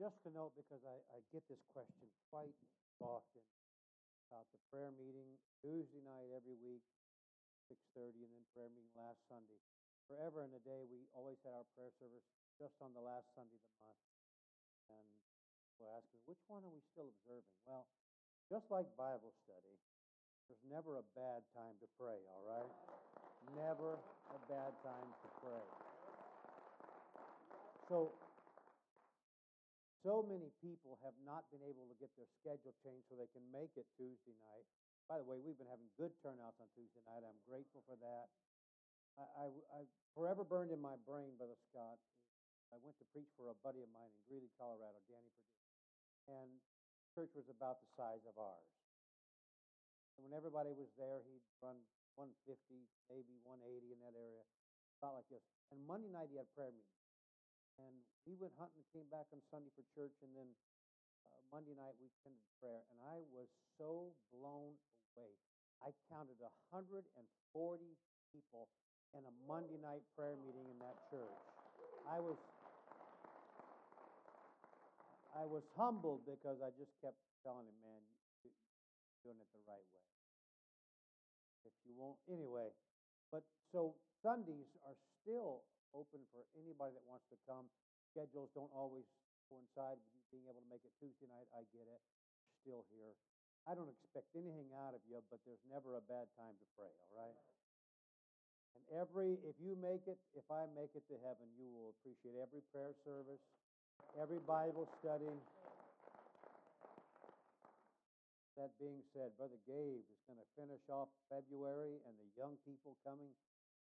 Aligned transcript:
just 0.00 0.24
to 0.24 0.32
note, 0.32 0.56
because 0.56 0.80
I, 0.88 0.96
I 1.12 1.20
get 1.28 1.44
this 1.44 1.60
question 1.76 2.08
quite 2.32 2.56
often 3.04 3.44
about 4.32 4.48
the 4.48 4.60
prayer 4.72 4.88
meeting 4.88 5.36
Tuesday 5.60 6.00
night 6.00 6.32
every 6.32 6.56
week, 6.56 6.80
six 7.68 7.84
thirty, 7.92 8.24
and 8.24 8.32
then 8.32 8.48
prayer 8.56 8.72
meeting 8.72 8.96
last 8.96 9.20
Sunday. 9.28 9.60
Forever 10.08 10.40
and 10.40 10.56
a 10.56 10.62
day, 10.64 10.88
we 10.88 11.04
always 11.12 11.36
had 11.44 11.52
our 11.52 11.68
prayer 11.76 11.92
service 12.00 12.24
just 12.56 12.80
on 12.80 12.96
the 12.96 13.04
last 13.04 13.28
Sunday 13.36 13.60
of 13.60 13.66
the 13.68 13.78
month. 13.84 14.04
And 14.88 15.06
people 15.68 15.92
ask 15.92 16.08
me, 16.16 16.18
which 16.24 16.40
one 16.48 16.64
are 16.64 16.72
we 16.72 16.80
still 16.80 17.12
observing? 17.12 17.60
Well, 17.68 17.84
just 18.48 18.72
like 18.72 18.88
Bible 18.96 19.36
study, 19.44 19.76
there's 20.48 20.64
never 20.64 20.96
a 20.96 21.06
bad 21.14 21.44
time 21.52 21.76
to 21.84 21.86
pray, 22.00 22.24
all 22.32 22.42
right? 22.48 22.72
Never 23.52 24.00
a 24.32 24.40
bad 24.48 24.72
time 24.82 25.12
to 25.12 25.28
pray. 25.44 25.68
So, 27.86 28.16
so 30.00 30.24
many 30.24 30.48
people 30.64 30.96
have 31.04 31.16
not 31.20 31.44
been 31.52 31.60
able 31.64 31.84
to 31.88 31.96
get 32.00 32.08
their 32.16 32.28
schedule 32.40 32.72
changed 32.80 33.08
so 33.08 33.16
they 33.16 33.28
can 33.32 33.44
make 33.52 33.76
it 33.76 33.84
Tuesday 34.00 34.36
night. 34.40 34.64
By 35.08 35.20
the 35.20 35.26
way, 35.26 35.42
we've 35.42 35.58
been 35.58 35.68
having 35.68 35.90
good 36.00 36.14
turnouts 36.24 36.56
on 36.62 36.70
Tuesday 36.72 37.02
night. 37.04 37.26
I'm 37.26 37.40
grateful 37.44 37.84
for 37.84 37.98
that. 38.00 38.30
I, 39.18 39.24
I, 39.36 39.46
I 39.76 39.80
forever 40.16 40.46
burned 40.46 40.72
in 40.72 40.80
my 40.80 40.96
brain, 41.04 41.36
Brother 41.36 41.58
Scott. 41.68 42.00
I 42.70 42.78
went 42.78 42.96
to 43.02 43.06
preach 43.10 43.28
for 43.34 43.50
a 43.50 43.60
buddy 43.66 43.82
of 43.82 43.90
mine 43.90 44.14
in 44.14 44.22
Greeley, 44.30 44.48
Colorado, 44.54 45.02
Danny 45.10 45.34
Purdue. 45.42 45.68
And 46.30 46.50
church 47.10 47.34
was 47.34 47.50
about 47.50 47.82
the 47.82 47.90
size 47.98 48.22
of 48.24 48.38
ours. 48.38 48.70
And 50.14 50.22
when 50.22 50.36
everybody 50.36 50.70
was 50.70 50.92
there, 50.94 51.26
he'd 51.26 51.42
run 51.58 51.82
150, 52.14 52.38
maybe 53.10 53.42
180 53.42 53.90
in 53.90 54.00
that 54.06 54.14
area, 54.14 54.46
about 55.02 55.18
like 55.18 55.28
this. 55.32 55.42
And 55.74 55.82
Monday 55.82 56.12
night 56.12 56.30
he 56.30 56.38
had 56.38 56.46
prayer 56.54 56.70
meeting. 56.70 56.99
And 57.78 57.94
we 58.26 58.34
went 58.34 58.54
hunting 58.58 58.82
and 58.82 58.88
came 58.90 59.08
back 59.10 59.30
on 59.30 59.40
Sunday 59.50 59.70
for 59.76 59.84
church, 59.94 60.14
and 60.22 60.32
then 60.34 60.48
uh, 61.30 61.40
Monday 61.52 61.74
night 61.76 61.94
we 62.00 62.10
attended 62.10 62.42
prayer, 62.58 62.82
and 62.90 62.98
I 63.06 63.22
was 63.30 63.48
so 63.78 64.16
blown 64.34 64.76
away. 65.14 65.32
I 65.80 65.94
counted 66.12 66.36
140 66.40 67.96
people 68.32 68.68
in 69.16 69.22
a 69.24 69.34
Monday 69.48 69.80
night 69.80 70.04
prayer 70.14 70.36
meeting 70.36 70.68
in 70.68 70.78
that 70.80 70.98
church. 71.10 71.40
I 72.06 72.20
was 72.20 72.36
I 75.34 75.46
was 75.46 75.62
humbled 75.78 76.26
because 76.26 76.58
I 76.60 76.70
just 76.74 76.90
kept 77.00 77.16
telling 77.46 77.64
him, 77.66 77.78
man, 77.86 78.02
you're 78.42 78.54
doing 79.24 79.38
it 79.38 79.48
the 79.54 79.62
right 79.64 79.86
way. 79.94 80.06
If 81.64 81.74
you 81.86 81.94
won't, 81.94 82.18
anyway. 82.28 82.68
But 83.30 83.46
so 83.72 83.94
Sundays 84.22 84.66
are 84.84 84.98
still 85.22 85.62
open 85.94 86.22
for 86.30 86.46
anybody 86.54 86.94
that 86.94 87.06
wants 87.06 87.26
to 87.30 87.38
come. 87.46 87.66
Schedules 88.10 88.50
don't 88.54 88.72
always 88.74 89.06
coincide 89.50 89.98
with 89.98 90.10
you 90.14 90.22
being 90.30 90.46
able 90.46 90.62
to 90.62 90.70
make 90.70 90.82
it 90.86 90.94
Tuesday 91.02 91.26
night. 91.26 91.46
I 91.54 91.66
get 91.74 91.86
it. 91.86 92.00
You're 92.46 92.58
still 92.62 92.82
here. 92.94 93.14
I 93.68 93.76
don't 93.76 93.90
expect 93.90 94.30
anything 94.34 94.72
out 94.72 94.96
of 94.96 95.02
you, 95.04 95.20
but 95.28 95.42
there's 95.44 95.62
never 95.68 95.98
a 95.98 96.04
bad 96.04 96.30
time 96.38 96.56
to 96.56 96.66
pray, 96.78 96.90
all 96.90 97.14
right? 97.20 97.38
And 98.74 98.82
every, 98.96 99.36
if 99.44 99.58
you 99.60 99.76
make 99.76 100.06
it, 100.08 100.16
if 100.32 100.46
I 100.48 100.64
make 100.72 100.94
it 100.96 101.04
to 101.12 101.16
heaven, 101.20 101.50
you 101.58 101.68
will 101.68 101.92
appreciate 102.00 102.38
every 102.40 102.64
prayer 102.72 102.94
service, 103.04 103.42
every 104.16 104.40
Bible 104.40 104.88
study. 105.02 105.34
That 108.56 108.72
being 108.80 109.00
said, 109.14 109.32
Brother 109.36 109.60
Gabe 109.64 110.04
is 110.04 110.20
going 110.28 110.40
to 110.40 110.48
finish 110.56 110.82
off 110.92 111.08
February 111.32 112.00
and 112.04 112.14
the 112.16 112.28
young 112.36 112.56
people 112.64 112.96
coming 113.06 113.32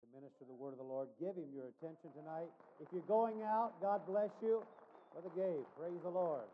to 0.02 0.10
minister 0.10 0.42
the 0.50 0.58
word 0.58 0.74
of 0.74 0.82
the 0.82 0.90
Lord. 0.90 1.06
Give 1.22 1.38
him 1.38 1.54
your 1.54 1.70
attention 1.78 2.10
tonight. 2.10 2.50
If 2.82 2.90
you're 2.90 3.06
going 3.06 3.38
out, 3.46 3.78
God 3.78 4.02
bless 4.06 4.34
you. 4.42 4.66
Brother 5.14 5.30
Gabe, 5.38 5.62
praise 5.78 6.02
the 6.02 6.10
Lord. 6.10 6.50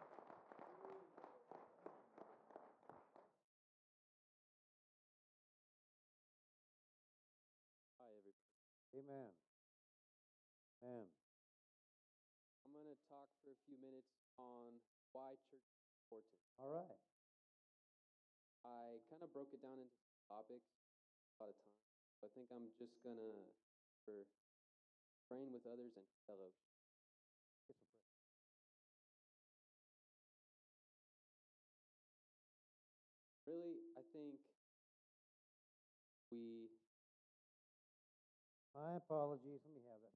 Hi, 7.97 8.08
everybody. 8.12 8.53
Amen. 9.00 9.32
Amen. 10.84 11.06
I'm 12.69 12.72
going 12.76 12.92
to 12.92 13.00
talk 13.08 13.32
for 13.41 13.56
a 13.56 13.60
few 13.64 13.81
minutes 13.81 14.12
on 14.37 14.76
why 15.16 15.32
church 15.48 15.64
is 15.64 15.88
important. 16.04 16.37
All 16.60 16.69
right. 16.69 17.00
I 18.69 19.00
kind 19.08 19.25
of 19.25 19.32
broke 19.32 19.48
it 19.56 19.64
down 19.64 19.81
into 19.81 19.97
topics 20.28 20.69
a 21.41 21.48
lot 21.48 21.48
of 21.48 21.56
time. 21.64 21.88
I 22.25 22.29
think 22.34 22.49
I'm 22.51 22.67
just 22.79 22.95
to 23.19 23.27
for 24.06 24.27
praying 25.29 25.53
with 25.53 25.67
others 25.67 25.95
and 25.97 26.06
fellowship. 26.27 26.67
Really, 33.47 33.81
I 33.97 34.03
think 34.12 34.39
we 36.31 36.69
My 38.75 38.97
apologies. 38.97 39.61
Let 39.67 39.75
me 39.75 39.83
have 39.91 40.00
that. 40.00 40.07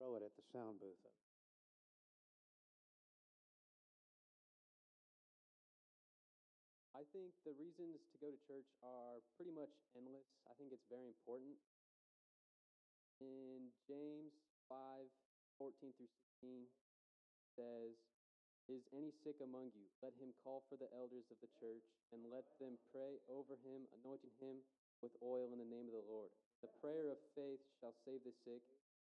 Throw 0.00 0.16
it 0.16 0.24
at 0.24 0.32
the 0.32 0.44
sound 0.48 0.80
booth. 0.80 0.96
I 6.96 7.04
think 7.12 7.36
the 7.44 7.52
reasons 7.60 8.00
to 8.08 8.16
go 8.16 8.32
to 8.32 8.40
church 8.48 8.64
are 8.80 9.20
pretty 9.36 9.52
much 9.52 9.68
endless. 9.92 10.24
I 10.48 10.56
think 10.56 10.72
it's 10.72 10.88
very 10.88 11.04
important. 11.04 11.60
In 13.20 13.68
James 13.84 14.32
5 14.72 15.04
14 15.60 15.92
through 15.92 16.08
16 16.40 16.64
says, 17.60 17.92
Is 18.72 18.80
any 18.96 19.12
sick 19.20 19.36
among 19.44 19.68
you? 19.76 19.84
Let 20.00 20.16
him 20.16 20.32
call 20.40 20.64
for 20.72 20.80
the 20.80 20.88
elders 20.96 21.28
of 21.28 21.36
the 21.44 21.52
church 21.60 21.84
and 22.16 22.24
let 22.32 22.48
them 22.56 22.80
pray 22.88 23.20
over 23.28 23.52
him, 23.60 23.84
anointing 24.00 24.32
him 24.40 24.64
with 25.04 25.12
oil 25.20 25.52
in 25.52 25.60
the 25.60 25.68
name 25.68 25.92
of 25.92 25.96
the 25.96 26.08
Lord. 26.08 26.32
The 26.64 26.72
prayer 26.80 27.12
of 27.12 27.20
faith 27.36 27.60
shall 27.76 27.92
save 28.08 28.24
the 28.24 28.32
sick, 28.48 28.64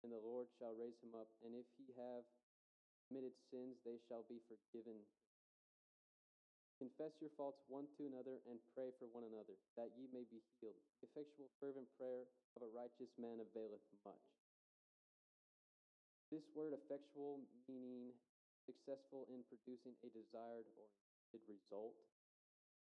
and 0.04 0.12
the 0.12 0.22
Lord 0.22 0.52
shall 0.60 0.76
raise 0.76 1.00
him 1.00 1.16
up. 1.16 1.32
And 1.42 1.56
if 1.56 1.66
he 1.80 1.90
have 1.96 2.28
committed 3.08 3.34
sins, 3.50 3.80
they 3.88 3.98
shall 4.08 4.28
be 4.28 4.44
forgiven 4.46 5.00
Confess 6.84 7.16
your 7.24 7.32
faults 7.40 7.64
one 7.72 7.88
to 7.96 8.12
another 8.12 8.44
and 8.44 8.60
pray 8.76 8.92
for 9.00 9.08
one 9.16 9.24
another, 9.24 9.56
that 9.80 9.94
ye 9.96 10.12
may 10.12 10.28
be 10.28 10.44
healed. 10.60 10.84
The 11.00 11.08
effectual, 11.08 11.48
fervent 11.64 11.88
prayer 11.96 12.28
of 12.60 12.66
a 12.66 12.74
righteous 12.76 13.08
man 13.16 13.40
availeth 13.40 13.88
much. 14.04 14.28
This 16.28 16.44
word 16.52 16.76
effectual 16.76 17.40
meaning 17.72 18.12
successful 18.68 19.30
in 19.32 19.48
producing 19.48 19.96
a 20.04 20.12
desired 20.12 20.68
or 20.76 20.92
intended 21.32 21.56
result. 21.56 21.96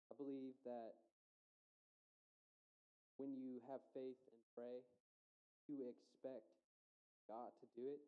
I 0.07 0.15
believe 0.15 0.55
that 0.63 0.95
when 3.19 3.35
you 3.35 3.59
have 3.67 3.83
faith 3.91 4.23
and 4.31 4.41
pray, 4.55 4.87
you 5.67 5.83
expect 5.83 6.60
God 7.27 7.51
to 7.61 7.67
do 7.77 7.91
it, 7.91 8.01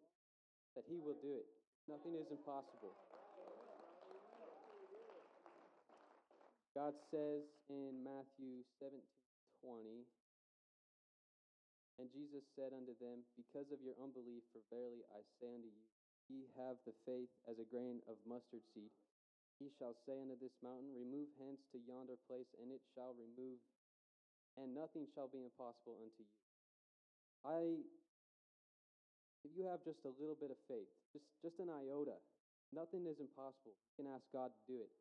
that 0.77 0.85
He 0.87 0.97
will 1.01 1.17
do 1.21 1.37
it. 1.37 1.47
Nothing 1.89 2.15
is 2.15 2.29
impossible. 2.31 2.95
God 6.73 6.97
says 7.13 7.45
in 7.69 8.01
Matthew 8.01 8.65
17 8.81 8.97
20, 9.61 10.03
and 12.01 12.09
Jesus 12.11 12.43
said 12.57 12.73
unto 12.73 12.97
them, 12.97 13.21
Because 13.37 13.69
of 13.69 13.79
your 13.79 13.95
unbelief, 14.01 14.43
for 14.51 14.59
verily 14.73 15.05
I 15.13 15.21
say 15.39 15.53
unto 15.53 15.69
you, 15.69 15.87
ye 16.27 16.49
have 16.57 16.75
the 16.83 16.95
faith 17.05 17.29
as 17.45 17.61
a 17.61 17.69
grain 17.69 18.01
of 18.09 18.17
mustard 18.25 18.65
seed. 18.73 18.91
He 19.61 19.69
shall 19.77 19.95
say 20.03 20.17
unto 20.17 20.35
this 20.41 20.55
mountain, 20.65 20.91
Remove 20.91 21.29
hence 21.37 21.61
to 21.71 21.79
yonder 21.85 22.17
place, 22.25 22.49
and 22.59 22.73
it 22.73 22.81
shall 22.97 23.13
remove, 23.15 23.61
and 24.57 24.73
nothing 24.73 25.05
shall 25.13 25.29
be 25.29 25.45
impossible 25.45 26.01
unto 26.01 26.25
you. 26.25 26.39
I, 27.45 27.61
if 29.43 29.51
you 29.55 29.67
have 29.67 29.83
just 29.83 29.99
a 30.07 30.13
little 30.19 30.39
bit 30.39 30.49
of 30.49 30.59
faith, 30.71 30.87
just, 31.11 31.27
just 31.43 31.59
an 31.59 31.67
iota, 31.67 32.15
nothing 32.71 33.03
is 33.05 33.19
impossible. 33.19 33.75
You 33.91 34.03
can 34.03 34.07
ask 34.07 34.23
God 34.31 34.55
to 34.55 34.61
do 34.65 34.79
it. 34.79 34.91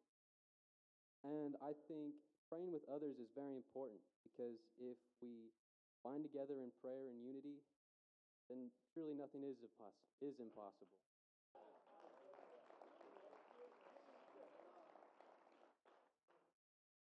And 1.23 1.55
I 1.63 1.73
think 1.87 2.19
praying 2.51 2.75
with 2.75 2.83
others 2.91 3.15
is 3.23 3.31
very 3.39 3.55
important 3.55 4.03
because 4.27 4.59
if 4.83 4.99
we 5.23 5.55
bind 6.03 6.27
together 6.27 6.59
in 6.59 6.75
prayer 6.83 7.07
and 7.07 7.23
unity, 7.23 7.63
then 8.51 8.75
truly 8.91 9.15
nothing 9.15 9.47
is, 9.47 9.55
impossible. 9.63 10.03
is 10.19 10.35
impossible. 10.43 10.99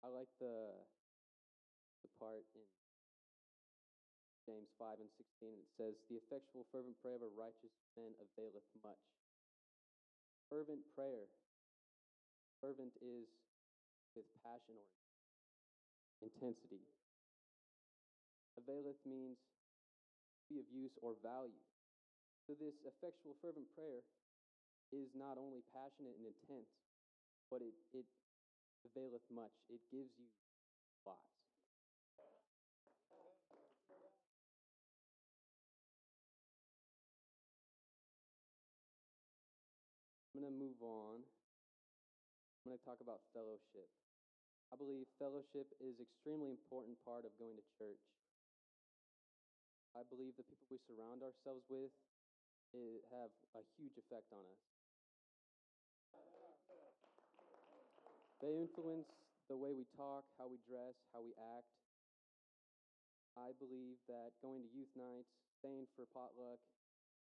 I 0.05 0.13
like 0.13 0.29
the 0.37 0.69
the 2.05 2.13
part 2.21 2.45
in 2.53 2.84
James 4.45 4.69
5 4.77 5.01
and 5.01 5.13
16. 5.41 5.57
It 5.57 5.71
says, 5.81 5.97
The 6.09 6.21
effectual, 6.21 6.69
fervent 6.69 6.97
prayer 7.01 7.17
of 7.17 7.25
a 7.25 7.33
righteous 7.33 7.73
man 7.97 8.13
availeth 8.21 8.69
much. 8.85 9.05
Fervent 10.53 10.85
prayer. 10.93 11.27
Fervent 12.61 12.93
is 13.01 13.29
with 14.13 14.29
passion 14.45 14.77
or 14.77 14.89
intensity. 16.23 16.85
Availeth 18.61 19.01
means 19.05 19.41
be 20.47 20.61
of 20.61 20.69
use 20.71 20.95
or 21.01 21.17
value. 21.25 21.65
So, 22.45 22.53
this 22.61 22.77
effectual, 22.85 23.35
fervent 23.41 23.67
prayer 23.73 24.05
is 24.93 25.09
not 25.17 25.41
only 25.41 25.65
passionate 25.73 26.15
and 26.21 26.29
intense, 26.29 26.69
but 27.49 27.65
it, 27.65 27.75
it 27.97 28.07
availeth 28.85 29.25
much. 29.33 29.53
It 29.73 29.81
gives 29.89 30.13
you 30.21 30.29
lots. 31.03 31.25
I'm 31.27 31.34
to 40.49 40.55
move 40.55 40.81
on. 40.85 41.25
I'm 42.65 42.73
going 42.73 42.81
to 42.81 42.87
talk 42.89 43.01
about 43.05 43.21
fellowship. 43.37 43.89
I 44.73 44.77
believe 44.81 45.05
fellowship 45.21 45.69
is 45.79 46.01
extremely 46.01 46.51
important 46.51 46.97
part 47.05 47.29
of 47.29 47.33
going 47.37 47.55
to 47.61 47.67
church. 47.77 48.05
I 49.95 50.03
believe 50.11 50.35
the 50.35 50.43
people 50.49 50.67
we 50.67 50.81
surround 50.89 51.23
ourselves 51.23 51.63
with 51.71 51.93
have 53.15 53.31
a 53.55 53.63
huge 53.79 53.95
effect 53.95 54.27
on 54.35 54.43
us. 54.43 54.63
They 58.43 58.59
influence 58.59 59.07
the 59.47 59.55
way 59.55 59.71
we 59.71 59.87
talk, 59.95 60.27
how 60.35 60.51
we 60.51 60.59
dress, 60.67 60.99
how 61.15 61.23
we 61.23 61.31
act. 61.39 61.71
I 63.39 63.55
believe 63.63 64.03
that 64.11 64.35
going 64.43 64.67
to 64.67 64.71
youth 64.75 64.91
nights, 64.99 65.31
staying 65.63 65.87
for 65.95 66.07
potluck, 66.11 66.59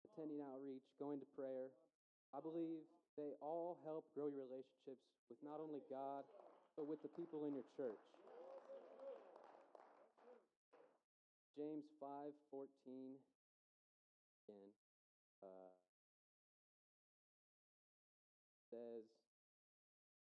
attending 0.04 0.44
outreach, 0.44 0.84
going 1.00 1.20
to 1.24 1.28
prayer, 1.32 1.72
I 2.36 2.38
believe 2.38 2.84
they 3.16 3.34
all 3.40 3.78
help 3.84 4.06
grow 4.14 4.28
your 4.28 4.46
relationships 4.46 5.02
with 5.28 5.38
not 5.42 5.62
only 5.62 5.82
God, 5.90 6.24
but 6.76 6.86
with 6.86 7.02
the 7.02 7.12
people 7.12 7.46
in 7.46 7.54
your 7.54 7.66
church. 7.76 8.02
James 11.58 11.84
5:14 12.00 13.18
again 14.46 14.72
uh, 15.42 15.70
says, 18.70 19.04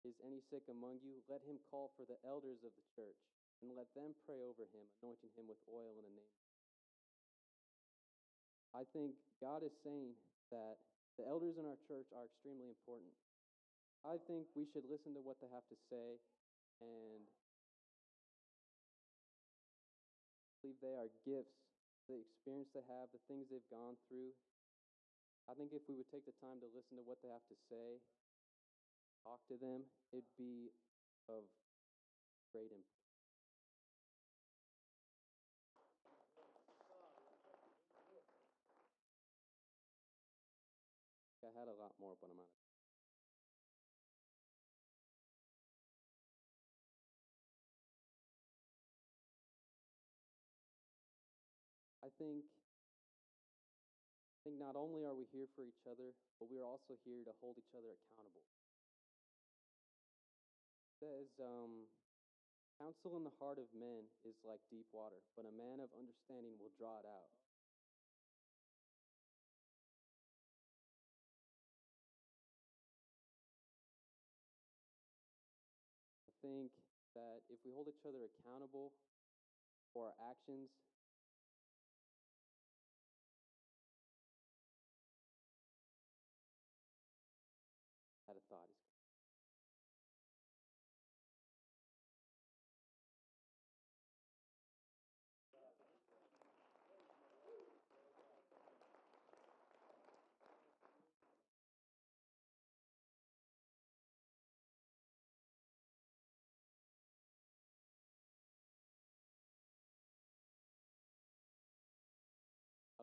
"Is 0.04 0.20
any 0.26 0.42
sick 0.50 0.68
among 0.68 1.00
you? 1.00 1.22
Let 1.30 1.42
him 1.44 1.60
call 1.72 1.94
for 1.96 2.06
the 2.06 2.18
elders 2.28 2.60
of 2.66 2.76
the 2.76 2.86
church, 2.96 3.18
and 3.62 3.72
let 3.76 3.88
them 3.94 4.16
pray 4.26 4.42
over 4.42 4.66
him, 4.74 4.84
anointing 5.02 5.32
him 5.38 5.48
with 5.48 5.62
oil 5.72 5.96
in 5.98 6.04
the 6.04 6.16
name." 6.18 6.36
I 8.74 8.84
think 8.94 9.16
God 9.42 9.64
is 9.64 9.74
saying 9.84 10.14
that 10.52 10.78
the 11.20 11.28
elders 11.28 11.60
in 11.60 11.68
our 11.68 11.76
church 11.84 12.08
are 12.16 12.24
extremely 12.24 12.72
important. 12.72 13.12
I 14.08 14.16
think 14.24 14.48
we 14.56 14.64
should 14.72 14.88
listen 14.88 15.12
to 15.12 15.20
what 15.20 15.36
they 15.44 15.52
have 15.52 15.68
to 15.68 15.78
say 15.92 16.16
and 16.80 17.20
believe 20.64 20.80
they 20.80 20.96
are 20.96 21.12
gifts, 21.28 21.60
the 22.08 22.24
experience 22.24 22.72
they 22.72 22.88
have, 22.88 23.12
the 23.12 23.20
things 23.28 23.52
they've 23.52 23.68
gone 23.68 24.00
through. 24.08 24.32
I 25.52 25.60
think 25.60 25.76
if 25.76 25.84
we 25.92 26.00
would 26.00 26.08
take 26.08 26.24
the 26.24 26.36
time 26.40 26.64
to 26.64 26.72
listen 26.72 26.96
to 26.96 27.04
what 27.04 27.20
they 27.20 27.32
have 27.36 27.44
to 27.52 27.58
say, 27.68 28.00
talk 29.28 29.44
to 29.52 29.60
them, 29.60 29.84
it'd 30.16 30.24
be 30.40 30.72
of 31.28 31.44
great 32.56 32.72
importance. 32.72 32.99
Had 41.60 41.68
a 41.68 41.76
lot 41.76 41.92
more, 42.00 42.16
but 42.24 42.32
I'm 42.32 42.40
out 42.40 42.48
of 42.48 42.56
I 52.00 52.08
think 52.16 52.48
I 52.48 54.38
think 54.48 54.56
not 54.56 54.80
only 54.80 55.04
are 55.04 55.12
we 55.12 55.28
here 55.36 55.52
for 55.52 55.68
each 55.68 55.84
other, 55.84 56.16
but 56.40 56.48
we 56.48 56.64
are 56.64 56.66
also 56.66 56.96
here 57.04 57.28
to 57.28 57.36
hold 57.44 57.60
each 57.60 57.76
other 57.76 57.92
accountable. 57.92 58.48
It 60.88 60.96
says, 61.04 61.28
um, 61.44 61.92
counsel 62.80 63.20
in 63.20 63.28
the 63.28 63.36
heart 63.36 63.60
of 63.60 63.68
men 63.76 64.08
is 64.24 64.40
like 64.48 64.64
deep 64.72 64.88
water, 64.96 65.20
but 65.36 65.44
a 65.44 65.52
man 65.52 65.84
of 65.84 65.92
understanding 65.92 66.56
will 66.56 66.72
draw 66.80 67.04
it 67.04 67.08
out. 67.08 67.39
Think 76.42 76.72
that 77.16 77.42
if 77.50 77.60
we 77.66 77.72
hold 77.74 77.88
each 77.90 78.06
other 78.08 78.26
accountable 78.26 78.92
for 79.94 80.12
our 80.12 80.16
actions, 80.30 80.70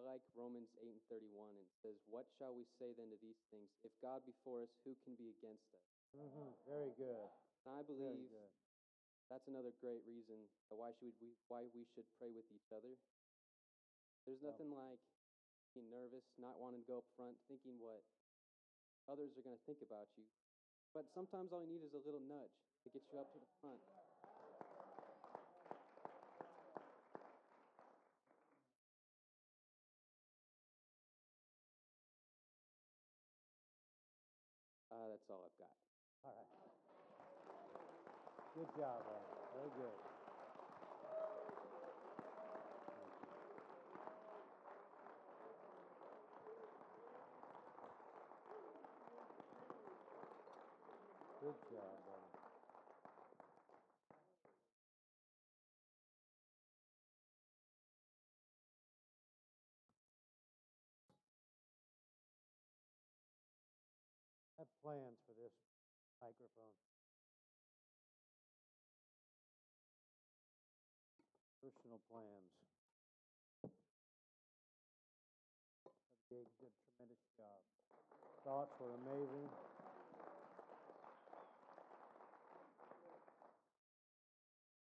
like 0.06 0.23
Romans 0.38 0.70
8 0.79 0.87
and 0.94 1.05
31, 1.11 1.58
and 1.58 1.69
says, 1.82 1.99
What 2.06 2.26
shall 2.38 2.55
we 2.55 2.64
say 2.79 2.94
then 2.94 3.11
to 3.11 3.19
these 3.19 3.43
things? 3.50 3.69
If 3.82 3.93
God 4.00 4.23
be 4.25 4.32
for 4.47 4.62
us, 4.62 4.70
who 4.87 4.94
can 5.05 5.19
be 5.19 5.29
against 5.35 5.67
us? 5.75 5.87
hmm 6.14 6.55
Very 6.64 6.94
good. 6.94 7.29
And 7.67 7.75
I 7.75 7.82
believe 7.82 8.31
that's 9.29 9.47
another 9.50 9.73
great 9.82 10.06
reason 10.06 10.38
why 10.70 10.93
should 10.99 11.12
we 11.20 11.35
why 11.50 11.67
we 11.75 11.85
should 11.94 12.06
pray 12.19 12.30
with 12.30 12.47
each 12.54 12.71
other. 12.73 12.95
There's 14.26 14.42
nothing 14.42 14.71
like 14.71 15.00
being 15.75 15.90
nervous, 15.90 16.25
not 16.38 16.59
wanting 16.59 16.83
to 16.83 16.87
go 16.87 16.99
up 16.99 17.09
front, 17.16 17.37
thinking 17.49 17.78
what 17.78 18.02
others 19.09 19.30
are 19.37 19.42
going 19.42 19.59
to 19.59 19.64
think 19.66 19.83
about 19.83 20.09
you. 20.16 20.25
But 20.95 21.07
sometimes 21.14 21.52
all 21.52 21.61
you 21.62 21.69
need 21.69 21.85
is 21.85 21.95
a 21.95 22.02
little 22.02 22.21
nudge 22.23 22.54
to 22.85 22.90
get 22.90 23.02
you 23.12 23.19
up 23.21 23.33
to 23.35 23.38
the 23.38 23.50
front. 23.61 23.83
Uh, 34.90 35.15
that's 35.26 35.35
all 35.35 35.42
I've 35.42 35.59
got. 35.59 35.75
All 36.23 36.35
right. 36.38 36.47
Good 38.54 38.71
job, 38.78 39.02
Ed. 39.11 39.26
Very 39.59 39.71
good. 39.75 39.99
Good 51.42 51.59
job, 51.71 51.99
buddy. 52.06 52.30
I 64.59 64.62
have 64.62 64.75
plans 64.87 65.19
for 65.26 65.35
this 65.35 65.50
microphone. 66.23 66.78
Personal 71.59 71.99
plans. 72.07 72.55
Did 76.31 76.47
a 76.62 76.71
tremendous 76.71 77.19
job. 77.35 77.59
Thoughts 78.47 78.71
were 78.78 78.95
amazing. 79.02 79.50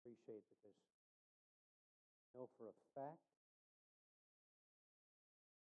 Appreciate 0.02 0.42
because 0.58 0.74
I 0.74 2.42
know 2.42 2.50
for 2.58 2.66
a 2.66 2.76
fact 2.98 3.22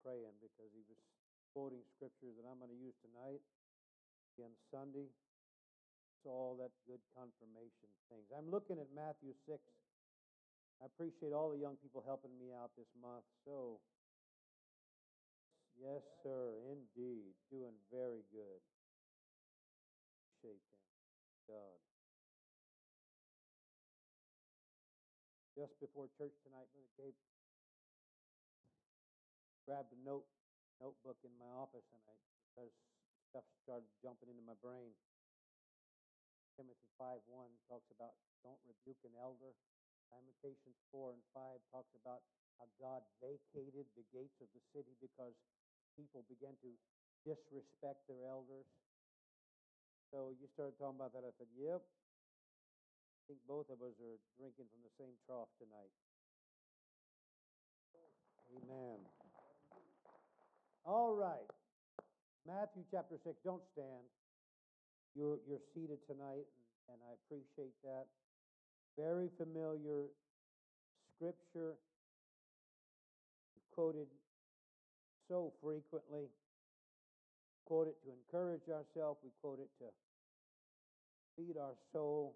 praying 0.05 0.37
because 0.37 0.69
he 0.77 0.85
was 0.85 1.01
quoting 1.57 1.81
scriptures 1.97 2.37
that 2.37 2.45
I'm 2.45 2.61
going 2.61 2.69
to 2.69 2.77
use 2.77 2.93
tonight 3.01 3.41
again 4.35 4.53
Sunday. 4.71 5.07
It's 5.07 6.25
all 6.25 6.57
that 6.61 6.71
good 6.85 7.01
confirmation 7.17 7.89
things. 8.09 8.29
I'm 8.31 8.51
looking 8.51 8.77
at 8.77 8.87
Matthew 8.93 9.33
6 9.47 9.57
I 10.81 10.89
appreciate 10.89 11.29
all 11.29 11.53
the 11.53 11.61
young 11.61 11.77
people 11.77 12.01
helping 12.01 12.33
me 12.41 12.49
out 12.57 12.73
this 12.73 12.89
month. 12.97 13.21
So, 13.45 13.77
yes, 15.77 16.01
sir, 16.25 16.57
indeed, 16.73 17.37
doing 17.53 17.77
very 17.93 18.25
good. 18.33 18.59
Appreciate 20.41 20.89
that, 21.45 21.53
God. 21.53 21.77
Just 25.53 25.77
before 25.77 26.09
church 26.17 26.33
tonight, 26.41 26.65
Brother 26.73 27.13
grabbed 29.69 29.93
a 29.93 30.01
note 30.01 30.25
notebook 30.81 31.21
in 31.21 31.29
my 31.37 31.51
office, 31.53 31.85
and 31.93 32.01
I 32.09 32.17
because 32.49 32.73
stuff 33.31 33.47
started 33.63 33.87
jumping 34.03 34.27
into 34.27 34.43
my 34.43 34.59
brain. 34.59 34.91
Timothy 36.59 36.91
five 36.99 37.23
one 37.31 37.55
talks 37.71 37.87
about 37.95 38.11
don't 38.43 38.59
rebuke 38.67 38.99
an 39.07 39.15
elder. 39.17 39.55
Lamentations 40.11 40.75
4 40.91 41.15
and 41.15 41.23
5 41.31 41.71
talks 41.71 41.93
about 41.95 42.19
how 42.59 42.67
God 42.75 43.01
vacated 43.23 43.87
the 43.95 44.03
gates 44.11 44.35
of 44.43 44.51
the 44.51 44.63
city 44.75 44.91
because 44.99 45.33
people 45.95 46.27
began 46.27 46.53
to 46.61 46.71
disrespect 47.23 48.03
their 48.11 48.27
elders. 48.27 48.67
So 50.11 50.35
you 50.35 50.51
started 50.51 50.75
talking 50.75 50.99
about 50.99 51.15
that. 51.15 51.23
I 51.23 51.31
said, 51.39 51.47
yep. 51.55 51.79
I 51.79 53.21
think 53.31 53.39
both 53.47 53.71
of 53.71 53.79
us 53.79 53.95
are 54.03 54.19
drinking 54.35 54.67
from 54.67 54.83
the 54.83 54.91
same 54.99 55.15
trough 55.23 55.47
tonight. 55.55 55.95
Amen. 58.51 58.99
All 60.83 61.15
right. 61.15 61.47
Matthew 62.47 62.83
chapter 62.89 63.17
6. 63.21 63.37
Don't 63.45 63.61
stand. 63.73 64.05
You're, 65.13 65.37
you're 65.45 65.61
seated 65.75 65.99
tonight, 66.07 66.47
and, 66.89 66.97
I 67.07 67.13
appreciate 67.23 67.75
that 67.83 68.07
very 68.97 69.29
familiar 69.37 70.11
scripture 71.15 71.75
quoted 73.71 74.07
so 75.27 75.53
frequently. 75.63 76.27
Quote 77.65 77.87
it 77.87 77.95
to 78.03 78.11
encourage 78.11 78.67
ourselves. 78.67 79.19
We 79.23 79.31
quote 79.39 79.59
it 79.59 79.71
to 79.79 79.87
feed 81.37 81.55
our 81.55 81.75
soul. 81.93 82.35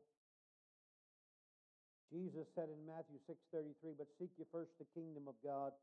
Jesus 2.12 2.48
said 2.56 2.70
in 2.70 2.86
Matthew 2.86 3.20
6:33, 3.28 3.94
"But 3.98 4.08
seek 4.18 4.32
ye 4.38 4.46
first 4.52 4.72
the 4.78 4.86
kingdom 4.96 5.28
of 5.28 5.36
God." 5.42 5.74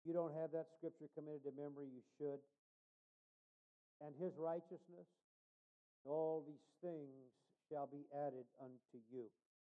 If 0.00 0.06
you 0.06 0.12
don't 0.14 0.32
have 0.32 0.52
that 0.52 0.72
scripture 0.78 1.08
committed 1.14 1.42
to 1.44 1.52
memory, 1.52 1.88
you 1.88 2.02
should. 2.16 2.40
And 4.04 4.12
his 4.20 4.36
righteousness, 4.36 5.08
all 6.04 6.44
these 6.46 6.66
things 6.84 7.32
shall 7.70 7.88
be 7.88 8.04
added 8.12 8.44
unto 8.60 8.98
you. 9.10 9.26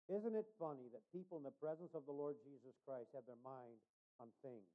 Isn't 0.10 0.36
it 0.38 0.46
funny 0.60 0.86
that 0.94 1.02
people 1.10 1.38
in 1.38 1.46
the 1.46 1.58
presence 1.58 1.94
of 1.98 2.06
the 2.06 2.14
Lord 2.14 2.38
Jesus 2.46 2.78
Christ 2.86 3.10
have 3.14 3.26
their 3.26 3.40
mind 3.42 3.82
on 4.22 4.30
things? 4.46 4.70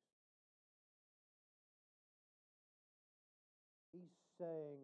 He's 3.95 4.14
saying, 4.38 4.83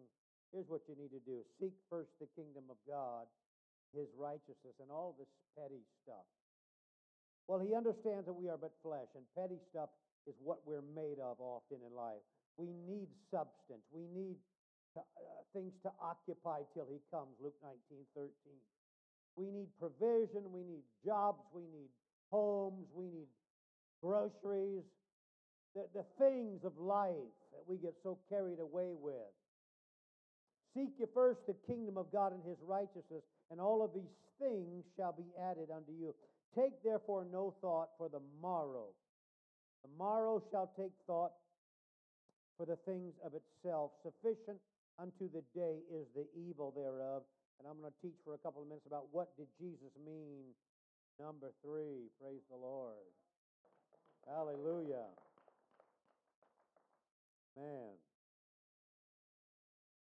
here's 0.51 0.67
what 0.71 0.87
you 0.87 0.95
need 0.95 1.11
to 1.11 1.23
do 1.23 1.43
seek 1.59 1.75
first 1.89 2.11
the 2.19 2.31
kingdom 2.35 2.67
of 2.71 2.79
God, 2.87 3.27
his 3.91 4.07
righteousness, 4.15 4.79
and 4.79 4.91
all 4.91 5.15
this 5.19 5.31
petty 5.55 5.83
stuff. 6.03 6.27
Well, 7.47 7.59
he 7.59 7.75
understands 7.75 8.27
that 8.27 8.35
we 8.35 8.47
are 8.51 8.59
but 8.59 8.75
flesh, 8.83 9.07
and 9.15 9.23
petty 9.35 9.59
stuff 9.71 9.89
is 10.27 10.35
what 10.43 10.59
we're 10.67 10.83
made 10.95 11.19
of 11.23 11.39
often 11.39 11.79
in 11.83 11.95
life. 11.95 12.23
We 12.59 12.71
need 12.87 13.07
substance. 13.31 13.83
We 13.91 14.07
need 14.11 14.35
to, 14.97 15.05
uh, 15.05 15.45
things 15.53 15.73
to 15.85 15.91
occupy 16.01 16.65
till 16.73 16.89
he 16.89 16.97
comes, 17.13 17.37
Luke 17.37 17.57
19 17.61 18.01
13. 18.17 18.33
We 19.37 19.53
need 19.53 19.69
provision. 19.77 20.49
We 20.49 20.65
need 20.65 20.81
jobs. 21.05 21.45
We 21.53 21.61
need 21.69 21.93
homes. 22.31 22.89
We 22.93 23.05
need 23.05 23.29
groceries. 24.01 24.83
The, 25.75 25.85
the 25.93 26.05
things 26.17 26.65
of 26.65 26.73
life 26.77 27.37
that 27.53 27.61
we 27.67 27.77
get 27.77 27.93
so 28.01 28.17
carried 28.29 28.59
away 28.59 28.97
with. 28.97 29.29
Seek 30.73 30.93
ye 30.99 31.05
first 31.13 31.39
the 31.47 31.55
kingdom 31.65 31.97
of 31.97 32.11
God 32.11 32.33
and 32.33 32.43
his 32.43 32.57
righteousness, 32.65 33.23
and 33.49 33.61
all 33.61 33.83
of 33.83 33.93
these 33.93 34.13
things 34.39 34.85
shall 34.95 35.13
be 35.13 35.25
added 35.49 35.69
unto 35.73 35.91
you. 35.91 36.13
Take 36.55 36.83
therefore 36.83 37.25
no 37.31 37.53
thought 37.61 37.89
for 37.97 38.09
the 38.09 38.21
morrow. 38.41 38.89
The 39.83 39.89
morrow 39.97 40.41
shall 40.51 40.71
take 40.77 40.93
thought 41.05 41.33
for 42.57 42.65
the 42.65 42.77
things 42.85 43.13
of 43.23 43.33
itself. 43.33 43.91
Sufficient 44.03 44.57
unto 44.99 45.29
the 45.29 45.43
day 45.53 45.79
is 45.93 46.07
the 46.15 46.25
evil 46.35 46.73
thereof. 46.75 47.23
And 47.59 47.67
I'm 47.67 47.79
going 47.81 47.91
to 47.91 48.01
teach 48.01 48.17
for 48.23 48.33
a 48.33 48.37
couple 48.37 48.61
of 48.61 48.67
minutes 48.67 48.85
about 48.85 49.07
what 49.11 49.35
did 49.37 49.47
Jesus 49.59 49.93
mean. 50.05 50.53
Number 51.19 51.49
three, 51.63 52.09
praise 52.21 52.45
the 52.49 52.57
Lord. 52.57 53.09
Hallelujah. 54.27 55.09
Man. 57.55 57.97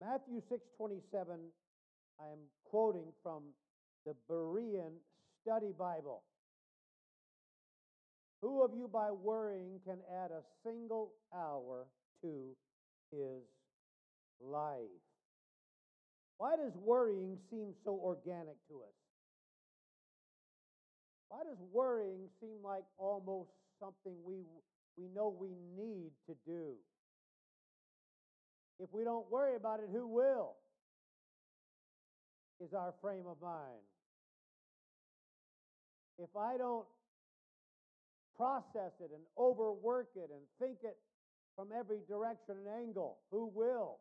Matthew 0.00 0.40
6:27 0.50 1.52
I 2.20 2.32
am 2.32 2.38
quoting 2.64 3.12
from 3.22 3.42
the 4.04 4.14
Berean 4.28 4.98
Study 5.42 5.72
Bible. 5.78 6.22
Who 8.42 8.62
of 8.64 8.72
you 8.74 8.88
by 8.88 9.10
worrying 9.10 9.80
can 9.84 9.98
add 10.10 10.30
a 10.30 10.42
single 10.64 11.12
hour 11.34 11.86
to 12.22 12.56
his 13.10 13.42
life? 14.40 15.02
Why 16.38 16.56
does 16.56 16.72
worrying 16.76 17.36
seem 17.50 17.74
so 17.84 17.98
organic 18.02 18.56
to 18.68 18.74
us? 18.74 18.94
Why 21.28 21.40
does 21.44 21.58
worrying 21.72 22.28
seem 22.40 22.62
like 22.64 22.84
almost 22.96 23.50
something 23.80 24.14
we, 24.24 24.44
we 24.96 25.08
know 25.14 25.34
we 25.38 25.50
need 25.76 26.12
to 26.26 26.34
do? 26.46 26.74
If 28.78 28.88
we 28.92 29.04
don't 29.04 29.30
worry 29.30 29.56
about 29.56 29.80
it, 29.80 29.88
who 29.92 30.06
will? 30.06 30.54
Is 32.60 32.72
our 32.72 32.94
frame 33.00 33.26
of 33.28 33.36
mind. 33.42 33.82
If 36.18 36.30
I 36.36 36.56
don't 36.56 36.86
process 38.36 38.92
it 39.00 39.10
and 39.12 39.22
overwork 39.36 40.08
it 40.16 40.30
and 40.30 40.42
think 40.60 40.78
it 40.82 40.96
from 41.56 41.68
every 41.76 41.98
direction 42.08 42.56
and 42.66 42.68
angle, 42.82 43.18
who 43.30 43.50
will? 43.52 43.98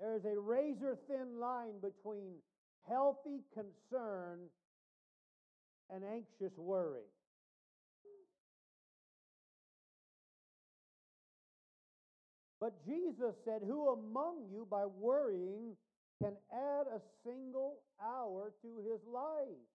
There 0.00 0.16
is 0.16 0.24
a 0.24 0.38
razor 0.38 0.98
thin 1.08 1.38
line 1.38 1.80
between 1.80 2.34
healthy 2.88 3.40
concern 3.54 4.40
and 5.90 6.02
anxious 6.04 6.56
worry. 6.56 7.06
But 12.60 12.84
Jesus 12.86 13.34
said, 13.44 13.62
Who 13.66 13.88
among 13.88 14.46
you 14.48 14.66
by 14.70 14.86
worrying 14.86 15.74
can 16.22 16.34
add 16.52 16.86
a 16.94 17.00
single 17.26 17.78
hour 18.00 18.52
to 18.62 18.68
his 18.88 19.00
life? 19.12 19.66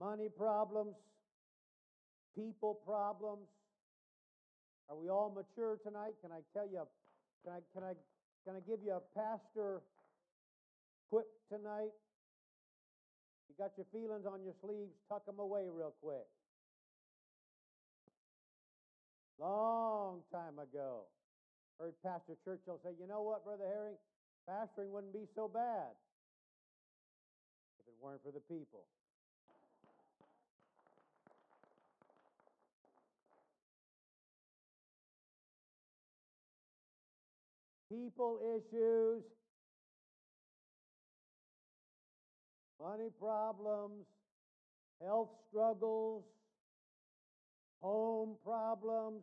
Money 0.00 0.28
problems, 0.36 0.94
people 2.36 2.78
problems. 2.86 3.48
Are 4.88 4.96
we 4.96 5.08
all 5.08 5.34
mature 5.34 5.78
tonight? 5.84 6.14
Can 6.22 6.30
I 6.30 6.40
tell 6.52 6.68
you, 6.70 6.82
can 7.44 7.54
I, 7.54 7.58
can 7.74 7.82
I 7.82 7.94
can 8.44 8.56
I 8.56 8.60
give 8.66 8.80
you 8.84 8.92
a 8.92 9.04
pastor 9.14 9.82
quip 11.10 11.26
tonight? 11.48 11.94
You 13.48 13.54
got 13.58 13.72
your 13.76 13.86
feelings 13.92 14.26
on 14.26 14.42
your 14.42 14.54
sleeves, 14.60 14.92
tuck 15.08 15.26
them 15.26 15.38
away 15.38 15.68
real 15.70 15.94
quick. 16.02 16.26
Long 19.38 20.22
time 20.32 20.58
ago, 20.58 21.06
heard 21.78 21.94
Pastor 22.02 22.34
Churchill 22.44 22.80
say, 22.82 22.90
You 22.98 23.06
know 23.06 23.22
what, 23.22 23.44
Brother 23.44 23.64
Herring? 23.66 23.96
Pastoring 24.48 24.90
wouldn't 24.90 25.12
be 25.12 25.26
so 25.34 25.48
bad 25.48 25.94
if 27.78 27.86
it 27.86 27.94
weren't 28.00 28.22
for 28.22 28.32
the 28.32 28.40
people. 28.40 28.86
People 37.92 38.38
issues, 38.56 39.22
money 42.80 43.10
problems, 43.20 44.06
health 45.04 45.30
struggles, 45.48 46.24
home 47.80 48.36
problems. 48.44 49.22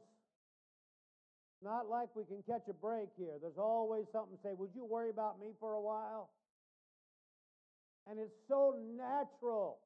Not 1.62 1.90
like 1.90 2.10
we 2.16 2.24
can 2.24 2.42
catch 2.48 2.70
a 2.70 2.74
break 2.74 3.10
here. 3.18 3.36
There's 3.42 3.58
always 3.58 4.06
something 4.14 4.38
to 4.38 4.42
say, 4.42 4.54
Would 4.54 4.70
you 4.74 4.86
worry 4.86 5.10
about 5.10 5.40
me 5.42 5.48
for 5.60 5.74
a 5.74 5.82
while? 5.82 6.30
And 8.08 8.18
it's 8.18 8.38
so 8.48 8.76
natural. 8.96 9.80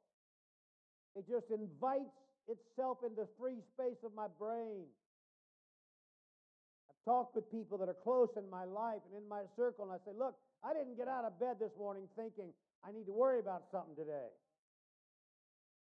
It 1.16 1.26
just 1.28 1.50
invites 1.50 2.14
itself 2.48 3.00
into 3.06 3.26
free 3.40 3.58
space 3.74 4.04
of 4.04 4.14
my 4.16 4.28
brain 4.38 4.86
talk 7.06 7.36
with 7.36 7.50
people 7.52 7.78
that 7.78 7.90
are 7.90 7.98
close 8.04 8.30
in 8.38 8.50
my 8.50 8.64
life 8.64 9.02
and 9.12 9.22
in 9.22 9.28
my 9.28 9.44
circle, 9.56 9.86
and 9.86 9.94
I 9.94 9.98
say, 10.06 10.16
Look, 10.18 10.36
I 10.64 10.74
didn't 10.74 10.98
get 10.98 11.08
out 11.08 11.26
of 11.26 11.40
bed 11.40 11.58
this 11.60 11.72
morning 11.78 12.08
thinking 12.16 12.54
I 12.84 12.92
need 12.92 13.06
to 13.06 13.14
worry 13.14 13.40
about 13.40 13.64
something 13.72 13.96
today. 13.96 14.32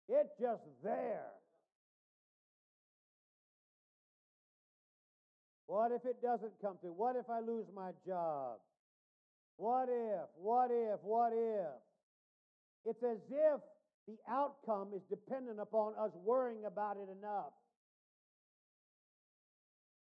It's 0.08 0.30
just 0.40 0.62
there. 0.82 1.30
What 5.66 5.90
if 5.90 6.04
it 6.04 6.22
doesn't 6.22 6.52
come 6.62 6.78
through? 6.80 6.94
What 6.94 7.16
if 7.16 7.28
I 7.28 7.40
lose 7.40 7.66
my 7.75 7.90
job? 8.06 8.58
What 9.56 9.88
if? 9.90 10.28
What 10.36 10.70
if? 10.70 11.00
What 11.02 11.32
if? 11.34 11.75
It's 12.84 13.02
as 13.02 13.18
if 13.28 13.60
the 14.06 14.16
outcome 14.30 14.90
is 14.94 15.02
dependent 15.10 15.58
upon 15.58 15.94
us 15.98 16.12
worrying 16.25 16.64
about 16.66 16.96
it 16.98 17.10
enough. 17.18 17.50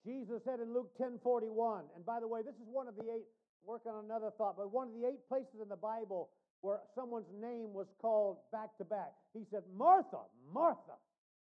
Jesus 0.07 0.41
said 0.47 0.61
in 0.61 0.73
Luke 0.73 0.95
10 0.97 1.19
41, 1.19 1.85
and 1.97 2.07
by 2.07 2.21
the 2.21 2.29
way, 2.29 2.41
this 2.41 2.55
is 2.55 2.71
one 2.71 2.87
of 2.87 2.95
the 2.95 3.11
eight, 3.11 3.27
work 3.67 3.83
on 3.91 4.05
another 4.05 4.31
thought, 4.39 4.55
but 4.57 4.73
one 4.73 4.87
of 4.87 4.95
the 4.95 5.05
eight 5.05 5.27
places 5.29 5.59
in 5.61 5.69
the 5.69 5.77
Bible 5.77 6.31
where 6.61 6.79
someone's 6.95 7.27
name 7.43 7.75
was 7.75 7.87
called 8.01 8.39
back 8.53 8.71
to 8.79 8.85
back. 8.85 9.13
He 9.35 9.43
said, 9.51 9.63
Martha, 9.77 10.23
Martha, 10.55 10.95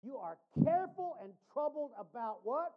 you 0.03 0.17
are 0.17 0.37
careful 0.63 1.15
and 1.23 1.31
troubled 1.53 1.91
about 1.97 2.39
what? 2.43 2.75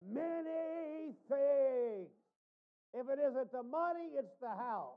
Many 0.00 1.12
things. 1.28 2.08
If 2.94 3.06
it 3.08 3.18
isn't 3.20 3.52
the 3.52 3.62
money, 3.62 4.16
it's 4.16 4.32
the 4.40 4.48
house. 4.48 4.96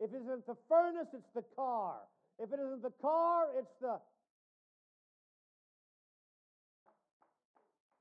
If 0.00 0.12
it 0.12 0.22
isn't 0.22 0.46
the 0.46 0.56
furnace, 0.68 1.08
it's 1.12 1.32
the 1.34 1.44
car. 1.56 1.96
If 2.38 2.52
it 2.52 2.60
isn't 2.60 2.82
the 2.82 2.94
car, 3.02 3.46
it's 3.58 3.74
the. 3.80 3.98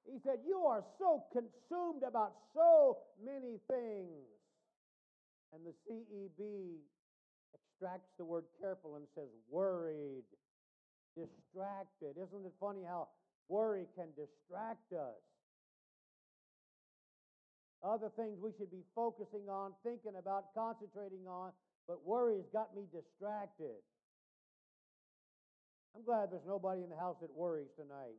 He 0.07 0.19
said, 0.23 0.39
You 0.47 0.63
are 0.63 0.83
so 0.97 1.23
consumed 1.31 2.03
about 2.07 2.33
so 2.53 2.97
many 3.23 3.59
things. 3.67 4.23
And 5.53 5.63
the 5.63 5.75
CEB 5.83 6.79
extracts 7.53 8.11
the 8.17 8.25
word 8.25 8.45
careful 8.59 8.95
and 8.95 9.05
says 9.15 9.29
worried, 9.49 10.23
distracted. 11.15 12.15
Isn't 12.15 12.45
it 12.45 12.53
funny 12.59 12.83
how 12.87 13.09
worry 13.47 13.85
can 13.95 14.07
distract 14.15 14.91
us? 14.93 15.19
Other 17.83 18.11
things 18.17 18.39
we 18.41 18.51
should 18.57 18.71
be 18.71 18.83
focusing 18.95 19.47
on, 19.49 19.71
thinking 19.83 20.17
about, 20.19 20.55
concentrating 20.55 21.27
on, 21.27 21.51
but 21.87 22.05
worry 22.05 22.37
has 22.37 22.49
got 22.51 22.75
me 22.75 22.83
distracted. 22.91 23.79
I'm 25.95 26.03
glad 26.03 26.31
there's 26.31 26.45
nobody 26.45 26.83
in 26.83 26.89
the 26.89 26.97
house 26.97 27.17
that 27.21 27.33
worries 27.33 27.69
tonight. 27.77 28.17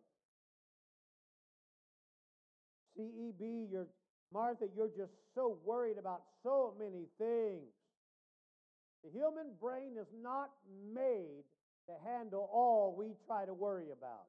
CEB, 2.98 3.70
you're 3.70 3.86
Martha, 4.32 4.66
you're 4.76 4.88
just 4.88 5.12
so 5.34 5.58
worried 5.64 5.96
about 5.98 6.22
so 6.42 6.74
many 6.78 7.06
things. 7.16 7.72
The 9.04 9.10
human 9.10 9.54
brain 9.60 9.96
is 9.98 10.08
not 10.22 10.50
made 10.94 11.44
to 11.86 11.94
handle 12.04 12.50
all 12.52 12.94
we 12.98 13.14
try 13.26 13.46
to 13.46 13.54
worry 13.54 13.86
about. 13.96 14.26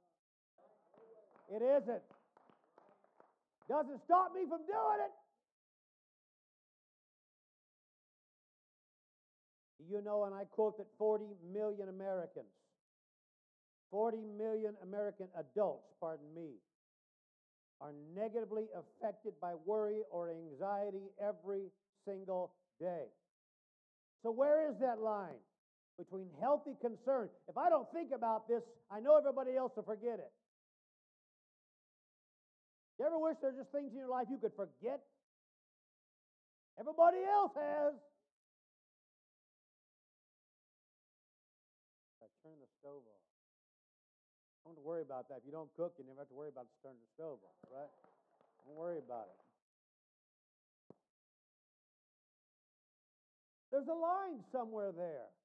It 1.51 1.61
isn't. 1.61 2.01
Doesn't 3.67 3.99
stop 4.05 4.33
me 4.33 4.41
from 4.47 4.59
doing 4.59 4.99
it. 5.03 5.11
You 9.91 10.01
know, 10.03 10.25
and 10.25 10.35
I 10.35 10.43
quote 10.45 10.77
that 10.77 10.87
40 10.97 11.25
million 11.51 11.89
Americans, 11.89 12.53
40 13.91 14.17
million 14.37 14.75
American 14.83 15.27
adults, 15.35 15.87
pardon 15.99 16.25
me, 16.35 16.51
are 17.81 17.93
negatively 18.15 18.65
affected 18.75 19.33
by 19.41 19.53
worry 19.65 20.01
or 20.11 20.29
anxiety 20.29 21.11
every 21.21 21.71
single 22.05 22.51
day. 22.79 23.05
So, 24.23 24.31
where 24.31 24.69
is 24.69 24.75
that 24.81 24.99
line 24.99 25.39
between 25.97 26.27
healthy 26.39 26.75
concern? 26.81 27.29
If 27.47 27.57
I 27.57 27.69
don't 27.69 27.87
think 27.93 28.11
about 28.13 28.47
this, 28.47 28.61
I 28.91 28.99
know 28.99 29.17
everybody 29.17 29.55
else 29.55 29.71
will 29.75 29.83
forget 29.83 30.19
it. 30.19 30.31
You 32.99 33.05
ever 33.05 33.17
wish 33.17 33.37
there 33.41 33.51
were 33.51 33.63
just 33.63 33.71
things 33.71 33.91
in 33.93 33.97
your 33.97 34.09
life 34.09 34.27
you 34.29 34.37
could 34.37 34.51
forget? 34.59 34.99
Everybody 36.77 37.23
else 37.23 37.51
has. 37.55 37.93
Don't 44.79 44.87
worry 44.87 45.03
about 45.03 45.27
that. 45.27 45.43
If 45.43 45.45
you 45.45 45.51
don't 45.51 45.67
cook, 45.75 45.99
you 45.99 46.07
never 46.07 46.23
have 46.23 46.31
to 46.31 46.39
worry 46.39 46.47
about 46.47 46.71
turning 46.79 47.03
the 47.03 47.11
stove 47.11 47.43
off, 47.43 47.59
right? 47.67 47.91
Don't 48.63 48.79
worry 48.79 48.95
about 48.95 49.27
it. 49.27 49.35
There's 53.75 53.91
a 53.91 53.99
line 53.99 54.39
somewhere 54.55 54.95
there. 54.95 55.35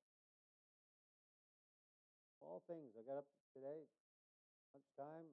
All 2.47 2.63
things. 2.71 2.95
I 2.95 3.03
got 3.03 3.19
up 3.19 3.27
today, 3.51 3.91
lunchtime, 4.71 5.27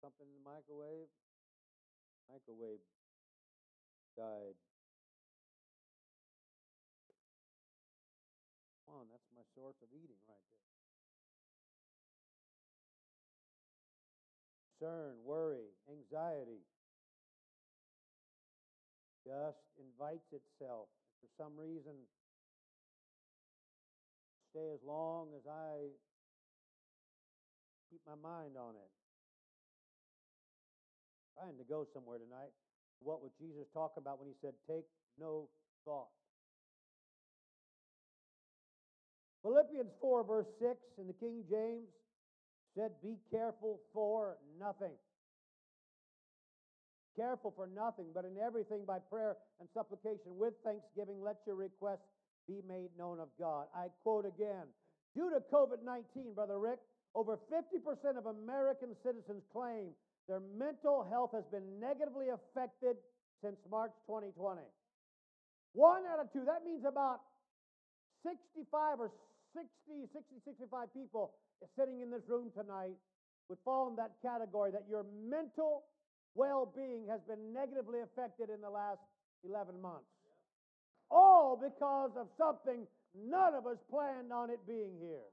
something 0.00 0.24
in 0.24 0.40
the 0.40 0.44
microwave. 0.48 1.12
Microwave 2.24 2.80
died. 4.16 4.56
Come 8.88 9.04
on, 9.04 9.12
that's 9.12 9.28
my 9.36 9.44
source 9.52 9.76
of 9.84 9.92
eating 9.92 10.16
Concern, 14.80 15.12
worry, 15.24 15.68
anxiety 15.92 16.64
just 19.26 19.60
invites 19.76 20.32
itself 20.32 20.88
for 21.20 21.28
some 21.36 21.52
reason 21.58 21.92
stay 24.50 24.72
as 24.72 24.80
long 24.86 25.28
as 25.36 25.44
I 25.46 25.92
keep 27.90 28.00
my 28.06 28.16
mind 28.16 28.56
on 28.56 28.74
it. 28.74 28.90
Trying 31.36 31.58
to 31.58 31.64
go 31.64 31.86
somewhere 31.92 32.18
tonight. 32.18 32.52
What 33.00 33.22
would 33.22 33.32
Jesus 33.38 33.66
talk 33.72 33.92
about 33.96 34.18
when 34.18 34.28
he 34.28 34.34
said, 34.40 34.52
Take 34.66 34.86
no 35.18 35.48
thought? 35.84 36.08
Philippians 39.42 39.92
4, 40.00 40.24
verse 40.24 40.48
6 40.58 40.76
in 40.98 41.06
the 41.06 41.14
King 41.14 41.44
James 41.48 41.99
said, 42.74 42.90
Be 43.02 43.16
careful 43.30 43.80
for 43.92 44.36
nothing. 44.58 44.94
Careful 47.16 47.52
for 47.54 47.66
nothing, 47.66 48.06
but 48.14 48.24
in 48.24 48.38
everything 48.38 48.84
by 48.86 48.98
prayer 49.10 49.36
and 49.58 49.68
supplication 49.74 50.38
with 50.38 50.54
thanksgiving, 50.64 51.20
let 51.22 51.36
your 51.46 51.56
requests 51.56 52.06
be 52.46 52.62
made 52.66 52.90
known 52.96 53.18
of 53.20 53.28
God. 53.38 53.66
I 53.74 53.86
quote 54.02 54.24
again 54.26 54.70
Due 55.14 55.30
to 55.30 55.42
COVID 55.52 55.82
19, 55.84 56.34
Brother 56.34 56.58
Rick, 56.58 56.78
over 57.14 57.38
50% 57.50 58.16
of 58.16 58.26
American 58.26 58.94
citizens 59.02 59.42
claim 59.52 59.90
their 60.28 60.40
mental 60.56 61.02
health 61.10 61.34
has 61.34 61.42
been 61.50 61.80
negatively 61.80 62.30
affected 62.30 62.94
since 63.42 63.58
March 63.70 63.90
2020. 64.06 64.62
One 65.72 66.02
out 66.06 66.20
of 66.22 66.32
two, 66.32 66.46
that 66.46 66.62
means 66.62 66.86
about 66.86 67.18
65 68.22 69.00
or 69.00 69.10
60, 69.54 70.06
60, 70.14 70.38
65 70.44 70.94
people 70.94 71.34
sitting 71.76 72.00
in 72.00 72.10
this 72.10 72.22
room 72.28 72.50
tonight 72.54 72.96
would 73.48 73.58
fall 73.64 73.88
in 73.88 73.96
that 73.96 74.12
category 74.22 74.70
that 74.70 74.84
your 74.88 75.04
mental 75.28 75.84
well 76.34 76.72
being 76.74 77.06
has 77.08 77.20
been 77.26 77.52
negatively 77.52 78.00
affected 78.00 78.48
in 78.48 78.60
the 78.60 78.70
last 78.70 79.00
11 79.44 79.80
months. 79.80 80.08
All 81.10 81.58
because 81.60 82.12
of 82.16 82.28
something 82.38 82.86
none 83.14 83.54
of 83.54 83.66
us 83.66 83.78
planned 83.90 84.32
on 84.32 84.50
it 84.50 84.60
being 84.66 84.94
here. 85.00 85.26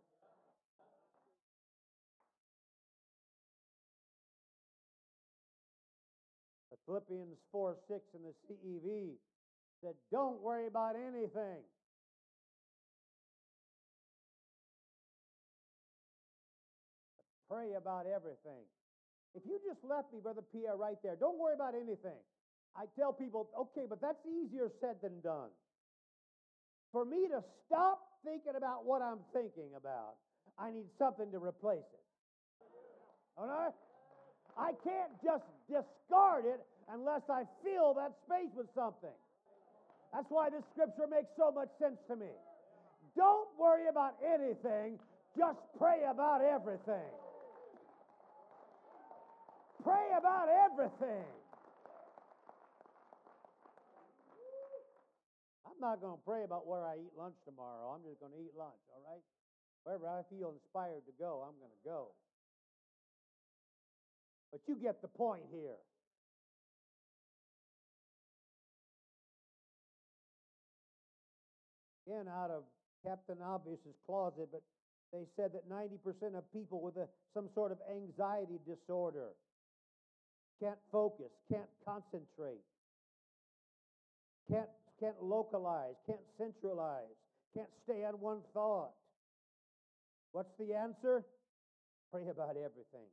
But 6.71 6.79
Philippians 6.85 7.37
4 7.51 7.75
6 7.87 8.01
in 8.15 8.21
the 8.23 8.33
CEV 8.49 9.11
said, 9.81 9.93
Don't 10.11 10.41
worry 10.41 10.67
about 10.67 10.95
anything. 10.95 11.61
Pray 17.49 17.73
about 17.77 18.05
everything. 18.05 18.67
If 19.36 19.43
you 19.45 19.60
just 19.65 19.83
left 19.83 20.12
me, 20.12 20.19
Brother 20.19 20.41
Pierre, 20.41 20.75
right 20.75 20.97
there, 21.03 21.15
don't 21.15 21.39
worry 21.39 21.55
about 21.55 21.75
anything. 21.75 22.19
I 22.75 22.86
tell 22.99 23.13
people, 23.13 23.49
okay, 23.57 23.86
but 23.89 24.01
that's 24.01 24.19
easier 24.27 24.69
said 24.81 24.97
than 25.01 25.21
done. 25.21 25.49
For 26.91 27.05
me 27.05 27.27
to 27.29 27.43
stop 27.65 27.99
thinking 28.23 28.53
about 28.57 28.86
what 28.86 29.01
I'm 29.01 29.19
thinking 29.33 29.71
about, 29.75 30.17
I 30.57 30.71
need 30.71 30.88
something 30.97 31.31
to 31.31 31.39
replace 31.39 31.86
it. 31.86 32.05
All 33.38 33.47
right? 33.47 33.73
I 34.57 34.73
can't 34.83 35.13
just 35.23 35.45
discard 35.69 36.45
it 36.45 36.62
unless 36.89 37.21
I 37.29 37.43
fill 37.63 37.93
that 37.95 38.13
space 38.25 38.49
with 38.55 38.67
something. 38.73 39.13
That's 40.13 40.29
why 40.29 40.49
this 40.49 40.63
scripture 40.73 41.05
makes 41.05 41.29
so 41.38 41.51
much 41.51 41.69
sense 41.77 41.99
to 42.10 42.15
me. 42.15 42.31
Don't 43.15 43.49
worry 43.60 43.88
about 43.89 44.15
anything, 44.25 44.97
just 45.38 45.60
pray 45.77 46.01
about 46.10 46.41
everything. 46.41 47.13
Pray 49.83 50.07
about 50.17 50.47
everything. 50.49 51.25
I'm 55.65 55.79
not 55.79 56.01
going 56.01 56.17
to 56.17 56.23
pray 56.25 56.43
about 56.43 56.65
where 56.65 56.85
I 56.85 56.95
eat 56.97 57.13
lunch 57.15 57.35
tomorrow. 57.45 57.93
I'm 57.93 58.01
just 58.01 58.19
going 58.19 58.33
to 58.33 58.39
eat 58.39 58.57
lunch, 58.57 58.81
all 58.89 59.03
right? 59.05 59.21
Wherever 59.83 60.09
I 60.09 60.25
feel 60.33 60.51
inspired 60.51 61.05
to 61.05 61.13
go, 61.19 61.45
I'm 61.45 61.53
going 61.59 61.71
to 61.71 61.83
go. 61.85 62.07
But 64.51 64.61
you 64.67 64.75
get 64.81 65.01
the 65.01 65.07
point 65.07 65.43
here. 65.51 65.77
Again, 72.07 72.25
out 72.27 72.49
of 72.49 72.63
Captain 73.05 73.37
Obvious's 73.43 73.95
closet, 74.05 74.49
but 74.51 74.61
they 75.13 75.27
said 75.35 75.51
that 75.53 75.69
90% 75.69 76.35
of 76.35 76.51
people 76.51 76.81
with 76.81 76.95
a, 76.97 77.07
some 77.33 77.49
sort 77.53 77.71
of 77.71 77.77
anxiety 77.91 78.59
disorder 78.65 79.29
can't 80.60 80.80
focus, 80.91 81.32
can't 81.52 81.70
concentrate, 81.86 82.63
can't, 84.50 84.70
can't 85.00 85.22
localize, 85.22 85.96
can't 86.06 86.26
centralize, 86.38 87.15
can't 87.56 87.70
stay 87.84 88.04
on 88.04 88.13
one 88.20 88.39
thought. 88.54 88.91
What's 90.32 90.52
the 90.60 90.74
answer? 90.74 91.24
Pray 92.12 92.28
about 92.30 92.56
everything. 92.58 93.08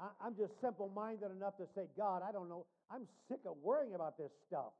I, 0.00 0.08
I'm 0.24 0.36
just 0.36 0.52
simple 0.60 0.90
minded 0.94 1.30
enough 1.30 1.56
to 1.56 1.64
say, 1.74 1.88
God, 1.96 2.22
I 2.26 2.32
don't 2.32 2.48
know. 2.48 2.66
I'm 2.90 3.02
sick 3.28 3.40
of 3.46 3.56
worrying 3.62 3.94
about 3.94 4.18
this 4.18 4.30
stuff. 4.46 4.72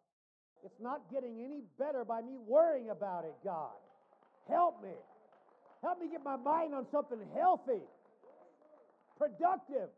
It's 0.65 0.81
not 0.81 1.03
getting 1.13 1.43
any 1.45 1.63
better 1.79 2.05
by 2.05 2.21
me 2.21 2.37
worrying 2.37 2.91
about 2.91 3.25
it, 3.25 3.35
God. 3.45 3.77
Help 4.49 4.83
me. 4.83 4.95
Help 5.83 6.01
me 6.01 6.09
get 6.11 6.25
my 6.25 6.37
mind 6.37 6.75
on 6.75 6.87
something 6.91 7.19
healthy, 7.35 7.83
productive. 9.19 9.89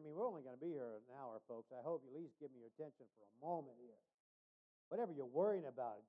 I 0.00 0.02
mean, 0.02 0.16
we're 0.16 0.24
only 0.24 0.40
going 0.40 0.56
to 0.56 0.64
be 0.64 0.72
here 0.72 0.96
an 0.96 1.12
hour, 1.20 1.44
folks. 1.44 1.68
I 1.76 1.84
hope 1.84 2.00
you 2.00 2.08
at 2.08 2.16
least 2.16 2.32
give 2.40 2.48
me 2.56 2.64
your 2.64 2.72
attention 2.72 3.04
for 3.20 3.28
a 3.28 3.36
moment 3.44 3.76
here. 3.84 4.00
Whatever 4.88 5.12
you're 5.12 5.28
worrying 5.28 5.68
about, 5.68 6.00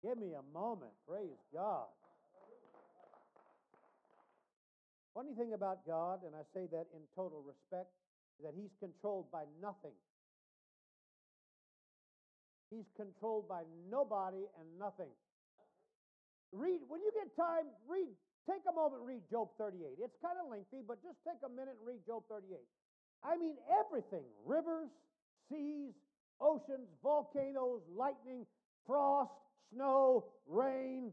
give 0.00 0.16
me 0.16 0.32
a 0.32 0.40
moment. 0.56 0.96
Praise 1.04 1.36
God. 1.52 1.92
Funny 5.12 5.36
thing 5.36 5.52
about 5.52 5.84
God, 5.84 6.24
and 6.24 6.32
I 6.32 6.48
say 6.56 6.64
that 6.72 6.88
in 6.96 7.04
total 7.12 7.44
respect, 7.44 7.92
is 8.40 8.48
that 8.48 8.56
He's 8.56 8.72
controlled 8.80 9.28
by 9.28 9.44
nothing. 9.60 9.92
He's 12.72 12.88
controlled 12.96 13.52
by 13.52 13.68
nobody 13.92 14.48
and 14.56 14.66
nothing. 14.80 15.12
Read, 16.56 16.80
when 16.88 17.04
you 17.04 17.12
get 17.12 17.36
time, 17.36 17.68
read, 17.84 18.16
take 18.48 18.64
a 18.64 18.72
moment 18.72 19.04
and 19.04 19.08
read 19.08 19.22
Job 19.30 19.52
38. 19.60 20.00
It's 20.00 20.16
kind 20.24 20.40
of 20.40 20.48
lengthy, 20.50 20.80
but 20.80 21.02
just 21.04 21.20
take 21.20 21.36
a 21.44 21.52
minute 21.52 21.76
and 21.76 21.84
read 21.84 22.00
Job 22.08 22.24
38. 22.32 22.56
I 23.22 23.36
mean, 23.36 23.60
everything 23.68 24.24
rivers, 24.46 24.88
seas, 25.52 25.92
oceans, 26.40 26.88
volcanoes, 27.02 27.82
lightning, 27.92 28.46
frost, 28.86 29.32
snow, 29.74 30.24
rain. 30.48 31.12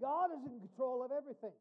God 0.00 0.30
is 0.34 0.44
in 0.50 0.58
control 0.58 1.04
of 1.04 1.12
everything. 1.12 1.54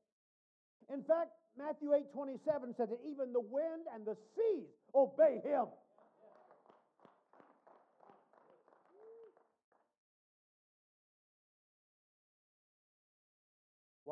In 0.90 1.04
fact, 1.04 1.32
Matthew 1.58 1.94
8 1.94 2.12
27 2.14 2.74
said 2.78 2.90
that 2.90 3.00
even 3.06 3.34
the 3.34 3.44
wind 3.44 3.86
and 3.94 4.06
the 4.06 4.16
seas 4.36 4.72
obey 4.96 5.42
him. 5.44 5.68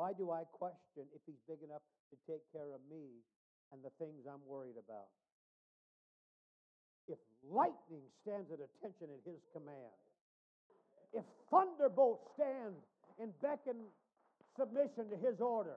Why 0.00 0.16
do 0.16 0.30
I 0.30 0.48
question 0.56 1.04
if 1.12 1.20
he's 1.26 1.40
big 1.44 1.60
enough 1.60 1.84
to 2.08 2.16
take 2.24 2.40
care 2.56 2.72
of 2.72 2.80
me 2.88 3.20
and 3.68 3.84
the 3.84 3.92
things 4.00 4.24
I'm 4.24 4.40
worried 4.48 4.80
about? 4.80 5.12
If 7.04 7.18
lightning 7.44 8.08
stands 8.24 8.48
at 8.48 8.64
attention 8.64 9.12
at 9.12 9.20
his 9.28 9.44
command, 9.52 10.00
if 11.12 11.24
thunderbolts 11.50 12.32
stand 12.32 12.80
and 13.20 13.36
beckon 13.42 13.92
submission 14.56 15.10
to 15.10 15.20
his 15.20 15.36
order, 15.40 15.76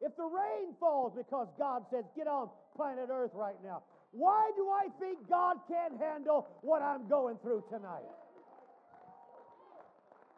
if 0.00 0.16
the 0.16 0.24
rain 0.24 0.74
falls 0.78 1.12
because 1.16 1.48
God 1.58 1.82
says, 1.90 2.04
get 2.16 2.26
on 2.26 2.48
planet 2.74 3.08
Earth 3.10 3.32
right 3.34 3.56
now, 3.64 3.82
why 4.12 4.50
do 4.56 4.68
I 4.70 4.88
think 5.00 5.28
God 5.28 5.56
can't 5.68 6.00
handle 6.00 6.46
what 6.62 6.82
I'm 6.82 7.08
going 7.08 7.36
through 7.42 7.64
tonight? 7.68 8.08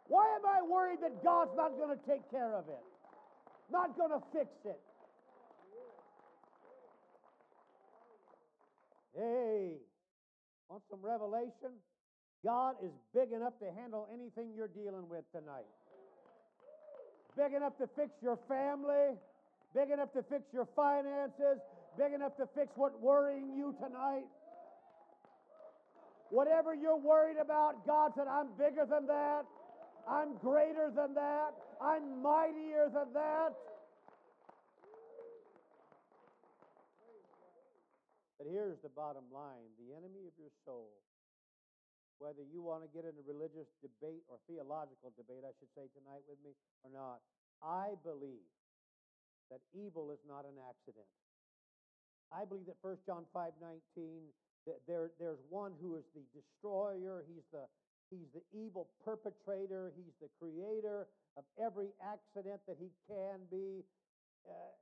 Why 0.07 0.25
am 0.35 0.45
I 0.45 0.65
worried 0.67 0.99
that 1.01 1.23
God's 1.23 1.51
not 1.55 1.77
going 1.77 1.95
to 1.95 2.05
take 2.05 2.29
care 2.31 2.55
of 2.55 2.67
it? 2.67 2.83
Not 3.71 3.95
going 3.95 4.09
to 4.09 4.21
fix 4.33 4.49
it? 4.65 4.81
Hey, 9.15 9.77
want 10.69 10.83
some 10.89 10.99
revelation? 11.01 11.77
God 12.43 12.75
is 12.83 12.91
big 13.13 13.31
enough 13.33 13.53
to 13.59 13.69
handle 13.79 14.07
anything 14.13 14.53
you're 14.55 14.71
dealing 14.71 15.09
with 15.09 15.29
tonight. 15.31 15.67
Big 17.37 17.53
enough 17.53 17.77
to 17.77 17.87
fix 17.95 18.11
your 18.21 18.39
family, 18.47 19.15
big 19.73 19.91
enough 19.91 20.11
to 20.13 20.23
fix 20.29 20.43
your 20.53 20.67
finances, 20.75 21.61
big 21.97 22.13
enough 22.13 22.35
to 22.37 22.45
fix 22.55 22.71
what's 22.75 22.97
worrying 22.99 23.53
you 23.55 23.75
tonight. 23.77 24.25
Whatever 26.29 26.75
you're 26.75 26.99
worried 26.99 27.37
about, 27.41 27.85
God 27.85 28.11
said, 28.15 28.27
I'm 28.29 28.53
bigger 28.57 28.85
than 28.85 29.07
that. 29.07 29.45
I'm 30.07 30.37
greater 30.37 30.93
than 30.93 31.13
that. 31.15 31.53
I'm 31.81 32.21
mightier 32.21 32.89
than 32.93 33.13
that. 33.13 33.53
But 38.37 38.47
here's 38.47 38.79
the 38.79 38.93
bottom 38.93 39.27
line 39.33 39.67
the 39.75 39.91
enemy 39.97 40.23
of 40.29 40.33
your 40.39 40.53
soul, 40.63 40.95
whether 42.23 42.45
you 42.45 42.63
want 42.63 42.87
to 42.87 42.89
get 42.95 43.03
into 43.03 43.19
religious 43.27 43.67
debate 43.83 44.23
or 44.31 44.39
theological 44.47 45.11
debate, 45.17 45.43
I 45.43 45.51
should 45.59 45.69
say 45.75 45.91
tonight 45.91 46.23
with 46.23 46.39
me 46.39 46.55
or 46.85 46.89
not, 46.93 47.19
I 47.59 47.99
believe 47.99 48.47
that 49.49 49.61
evil 49.73 50.11
is 50.11 50.21
not 50.27 50.45
an 50.45 50.57
accident. 50.69 51.09
I 52.29 52.45
believe 52.45 52.69
that 52.69 52.77
1 52.81 52.97
John 53.05 53.25
5 53.33 53.51
19, 53.97 54.29
that 54.67 54.79
there, 54.85 55.09
there's 55.19 55.41
one 55.49 55.73
who 55.81 55.97
is 55.97 56.05
the 56.13 56.21
destroyer, 56.33 57.25
he's 57.25 57.45
the 57.51 57.65
He's 58.09 58.29
the 58.33 58.41
evil 58.57 58.89
perpetrator. 59.05 59.93
He's 59.95 60.17
the 60.21 60.29
creator 60.41 61.07
of 61.37 61.45
every 61.61 61.93
accident 62.01 62.59
that 62.67 62.77
he 62.81 62.89
can 63.07 63.45
be. 63.51 63.85
Uh, 64.49 64.73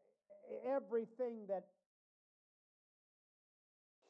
everything 0.64 1.44
that 1.50 1.68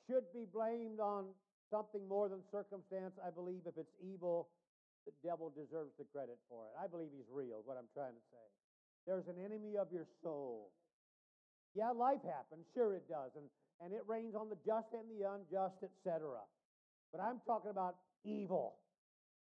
should 0.06 0.30
be 0.34 0.46
blamed 0.46 1.00
on 1.00 1.26
something 1.72 2.08
more 2.08 2.30
than 2.30 2.46
circumstance, 2.52 3.18
I 3.26 3.34
believe 3.34 3.66
if 3.66 3.74
it's 3.76 3.96
evil, 4.06 4.50
the 5.10 5.12
devil 5.26 5.50
deserves 5.50 5.98
the 5.98 6.06
credit 6.14 6.38
for 6.48 6.70
it. 6.70 6.78
I 6.78 6.86
believe 6.86 7.10
he's 7.10 7.28
real, 7.34 7.66
what 7.66 7.76
I'm 7.76 7.90
trying 7.96 8.14
to 8.14 8.26
say. 8.30 8.46
There's 9.08 9.28
an 9.28 9.40
enemy 9.40 9.80
of 9.80 9.88
your 9.92 10.06
soul. 10.22 10.72
Yeah, 11.74 11.92
life 11.96 12.20
happens, 12.28 12.68
sure 12.76 12.94
it 12.94 13.08
does, 13.08 13.32
and, 13.36 13.46
and 13.80 13.94
it 13.94 14.04
rains 14.06 14.36
on 14.36 14.50
the 14.50 14.58
just 14.66 14.92
and 14.92 15.08
the 15.08 15.24
unjust, 15.24 15.80
etc. 15.80 16.44
But 17.12 17.22
I'm 17.22 17.40
talking 17.48 17.72
about 17.72 17.96
evil. 18.26 18.76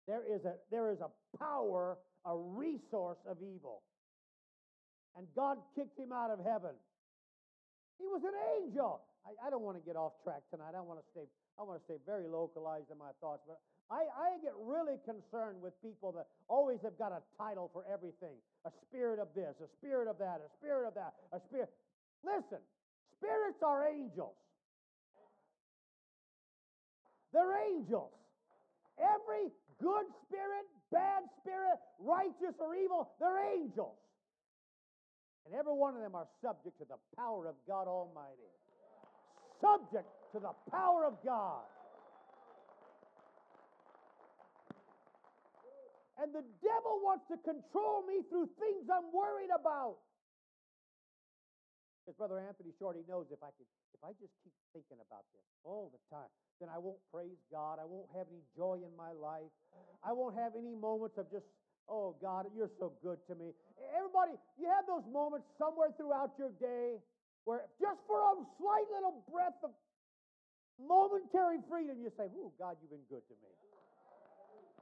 There 0.08 0.24
is 0.24 0.46
a, 0.46 0.56
there 0.72 0.90
is 0.92 1.00
a 1.02 1.12
power, 1.38 1.98
a 2.26 2.36
resource 2.38 3.20
of 3.28 3.38
evil. 3.44 3.84
And 5.18 5.28
God 5.36 5.58
kicked 5.76 6.00
him 6.00 6.14
out 6.14 6.32
of 6.32 6.40
heaven. 6.40 6.72
He 8.00 8.08
was 8.08 8.22
an 8.24 8.38
angel. 8.64 9.02
I, 9.28 9.48
I 9.48 9.50
don't 9.50 9.62
want 9.62 9.76
to 9.76 9.84
get 9.84 9.98
off 9.98 10.14
track 10.24 10.48
tonight. 10.50 10.72
I 10.78 10.82
want 10.82 11.04
to 11.04 11.06
stay, 11.12 11.28
I 11.60 11.64
want 11.64 11.82
to 11.82 11.86
stay 11.86 12.00
very 12.06 12.28
localized 12.28 12.88
in 12.92 12.98
my 12.98 13.12
thoughts. 13.20 13.44
But 13.46 13.60
I, 13.90 14.06
I 14.06 14.38
get 14.46 14.54
really 14.62 15.02
concerned 15.02 15.62
with 15.62 15.74
people 15.82 16.14
that 16.14 16.28
always 16.48 16.78
have 16.84 16.98
got 16.98 17.12
a 17.12 17.22
title 17.42 17.70
for 17.74 17.84
everything. 17.92 18.38
A 18.66 18.72
spirit 18.86 19.18
of 19.18 19.30
this, 19.34 19.58
a 19.58 19.70
spirit 19.82 20.08
of 20.08 20.18
that, 20.20 20.42
a 20.46 20.50
spirit 20.62 20.86
of 20.88 20.94
that, 20.94 21.14
a 21.34 21.40
spirit. 21.50 21.70
Listen, 22.24 22.62
spirits 23.18 23.58
are 23.66 23.90
angels. 23.90 24.38
They're 27.34 27.58
angels. 27.74 28.14
Every 29.02 29.50
good 29.82 30.06
spirit, 30.28 30.66
bad 30.92 31.24
spirit, 31.42 31.80
righteous 32.00 32.54
or 32.60 32.76
evil, 32.76 33.10
they're 33.20 33.42
angels. 33.58 33.98
And 35.46 35.58
every 35.58 35.74
one 35.74 35.96
of 35.96 36.02
them 36.02 36.14
are 36.14 36.28
subject 36.44 36.78
to 36.78 36.86
the 36.86 37.00
power 37.18 37.48
of 37.48 37.56
God 37.66 37.88
Almighty. 37.88 38.54
Subject 39.62 40.06
to 40.34 40.40
the 40.40 40.54
power 40.70 41.06
of 41.06 41.18
God. 41.26 41.66
And 46.20 46.36
the 46.36 46.44
devil 46.60 47.00
wants 47.00 47.24
to 47.32 47.40
control 47.40 48.04
me 48.04 48.28
through 48.28 48.52
things 48.60 48.92
I'm 48.92 49.08
worried 49.16 49.56
about. 49.56 50.04
Because 52.04 52.20
Brother 52.20 52.44
Anthony 52.44 52.76
Shorty 52.76 53.08
knows 53.08 53.32
if 53.32 53.40
I 53.40 53.56
could, 53.56 53.70
if 53.96 54.02
I 54.04 54.12
just 54.20 54.36
keep 54.44 54.52
thinking 54.76 55.00
about 55.00 55.24
this 55.32 55.48
all 55.64 55.88
the 55.96 56.02
time, 56.12 56.28
then 56.60 56.68
I 56.68 56.76
won't 56.76 57.00
praise 57.08 57.40
God. 57.48 57.80
I 57.80 57.88
won't 57.88 58.12
have 58.12 58.28
any 58.28 58.44
joy 58.52 58.84
in 58.84 58.92
my 59.00 59.16
life. 59.16 59.54
I 60.04 60.12
won't 60.12 60.36
have 60.36 60.60
any 60.60 60.76
moments 60.76 61.16
of 61.16 61.32
just, 61.32 61.48
oh 61.88 62.20
God, 62.20 62.52
you're 62.52 62.72
so 62.84 62.92
good 63.00 63.24
to 63.32 63.34
me. 63.40 63.56
Everybody, 63.96 64.36
you 64.60 64.68
have 64.68 64.84
those 64.92 65.08
moments 65.08 65.48
somewhere 65.56 65.96
throughout 65.96 66.36
your 66.36 66.52
day 66.60 67.00
where 67.48 67.64
just 67.80 68.04
for 68.12 68.20
a 68.20 68.36
slight 68.60 68.88
little 68.92 69.24
breath 69.32 69.56
of 69.64 69.72
momentary 70.76 71.64
freedom, 71.72 72.04
you 72.04 72.12
say, 72.20 72.28
oh 72.44 72.52
God, 72.60 72.76
you've 72.84 72.92
been 72.92 73.08
good 73.08 73.24
to 73.24 73.36
me. 73.40 73.52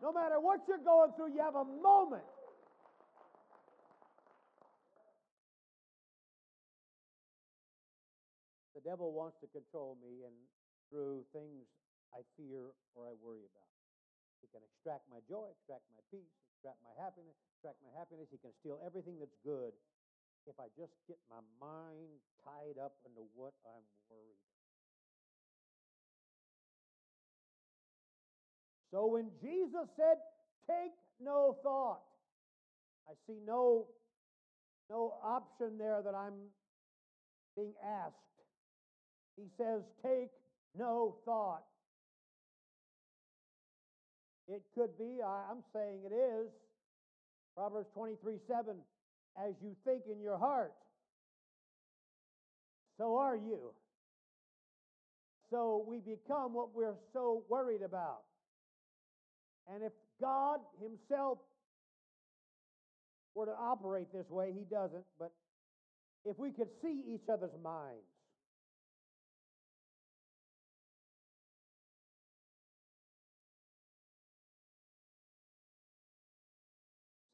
No 0.02 0.14
matter 0.14 0.40
what 0.40 0.62
you're 0.68 0.84
going 0.84 1.12
through, 1.18 1.34
you 1.34 1.42
have 1.42 1.56
a 1.56 1.66
moment. 1.66 2.26
The 8.78 8.86
devil 8.86 9.10
wants 9.10 9.42
to 9.42 9.50
control 9.50 9.98
me 9.98 10.22
and 10.22 10.38
through 10.94 11.26
things 11.34 11.66
I 12.14 12.22
fear 12.38 12.78
or 12.94 13.10
I 13.10 13.18
worry 13.18 13.42
about. 13.42 13.74
He 14.40 14.48
can 14.54 14.62
extract 14.62 15.10
my 15.10 15.18
joy, 15.26 15.50
extract 15.50 15.82
my 15.90 16.06
peace, 16.14 16.30
extract 16.54 16.78
my 16.86 16.94
happiness, 17.02 17.34
extract 17.58 17.82
my 17.82 17.90
happiness. 17.98 18.30
He 18.30 18.38
can 18.38 18.54
steal 18.62 18.78
everything 18.86 19.18
that's 19.18 19.36
good 19.42 19.74
if 20.46 20.62
I 20.62 20.70
just 20.78 20.94
get 21.10 21.18
my 21.26 21.42
mind 21.58 22.22
tied 22.46 22.78
up 22.78 23.02
into 23.02 23.26
what 23.34 23.58
I'm 23.66 23.84
worried 24.14 24.40
So 28.92 29.08
when 29.08 29.30
Jesus 29.42 29.88
said, 29.96 30.18
Take 30.68 30.92
no 31.22 31.56
thought, 31.64 32.02
I 33.08 33.14
see 33.26 33.40
no, 33.46 33.88
no 34.90 35.14
option 35.24 35.78
there 35.78 36.02
that 36.04 36.14
I'm 36.14 36.34
being 37.56 37.74
asked. 37.84 38.16
He 39.38 39.46
says, 39.58 39.82
Take 40.04 40.32
no 40.78 41.16
thought. 41.26 41.64
It 44.50 44.62
could 44.76 44.98
be, 44.98 45.20
I'm 45.24 45.64
saying 45.74 46.02
it 46.06 46.14
is. 46.14 46.50
Proverbs 47.56 47.90
23 47.96 48.38
7, 48.48 48.76
as 49.38 49.54
you 49.64 49.76
think 49.84 50.04
in 50.12 50.22
your 50.22 50.38
heart, 50.38 50.74
so 52.98 53.18
are 53.18 53.36
you. 53.36 53.72
So 55.50 55.86
we 55.88 56.00
become 56.00 56.54
what 56.54 56.76
we're 56.76 56.98
so 57.14 57.44
worried 57.50 57.82
about. 57.82 58.27
And 59.74 59.84
if 59.84 59.92
God 60.22 60.60
Himself 60.82 61.40
were 63.36 63.46
to 63.46 63.52
operate 63.52 64.08
this 64.14 64.30
way, 64.30 64.54
He 64.58 64.64
doesn't, 64.64 65.06
but 65.20 65.32
if 66.26 66.38
we 66.40 66.52
could 66.52 66.70
see 66.82 67.02
each 67.14 67.30
other's 67.32 67.56
minds, 67.64 68.08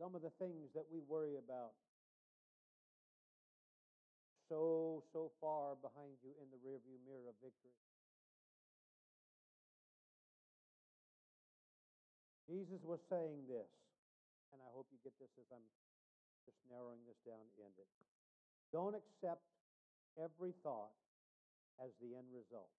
some 0.04 0.15
of 0.15 0.22
the 0.22 0.32
things 0.38 0.67
that 0.76 0.84
we 0.91 1.00
worry 1.08 1.36
about 1.39 1.72
so, 4.50 5.02
so 5.13 5.32
far 5.39 5.80
behind 5.82 6.12
you 6.22 6.36
in 6.43 6.48
the 6.52 6.60
rearview 6.60 7.00
mirror 7.08 7.32
of 7.32 7.36
victory. 7.41 7.72
Jesus 12.49 12.84
was 12.84 12.99
saying 13.08 13.47
this, 13.47 13.71
and 14.51 14.60
I 14.60 14.69
hope 14.75 14.88
you 14.91 14.99
get 15.03 15.15
this 15.19 15.32
as 15.39 15.47
I'm 15.51 15.63
just 16.43 16.60
narrowing 16.67 16.99
this 17.08 17.17
down 17.23 17.39
to 17.39 17.60
end 17.63 17.77
it. 17.79 17.88
Don't 18.75 18.95
accept 18.95 19.43
every 20.19 20.51
thought 20.62 20.91
as 21.79 21.89
the 22.03 22.13
end 22.19 22.27
result. 22.36 22.69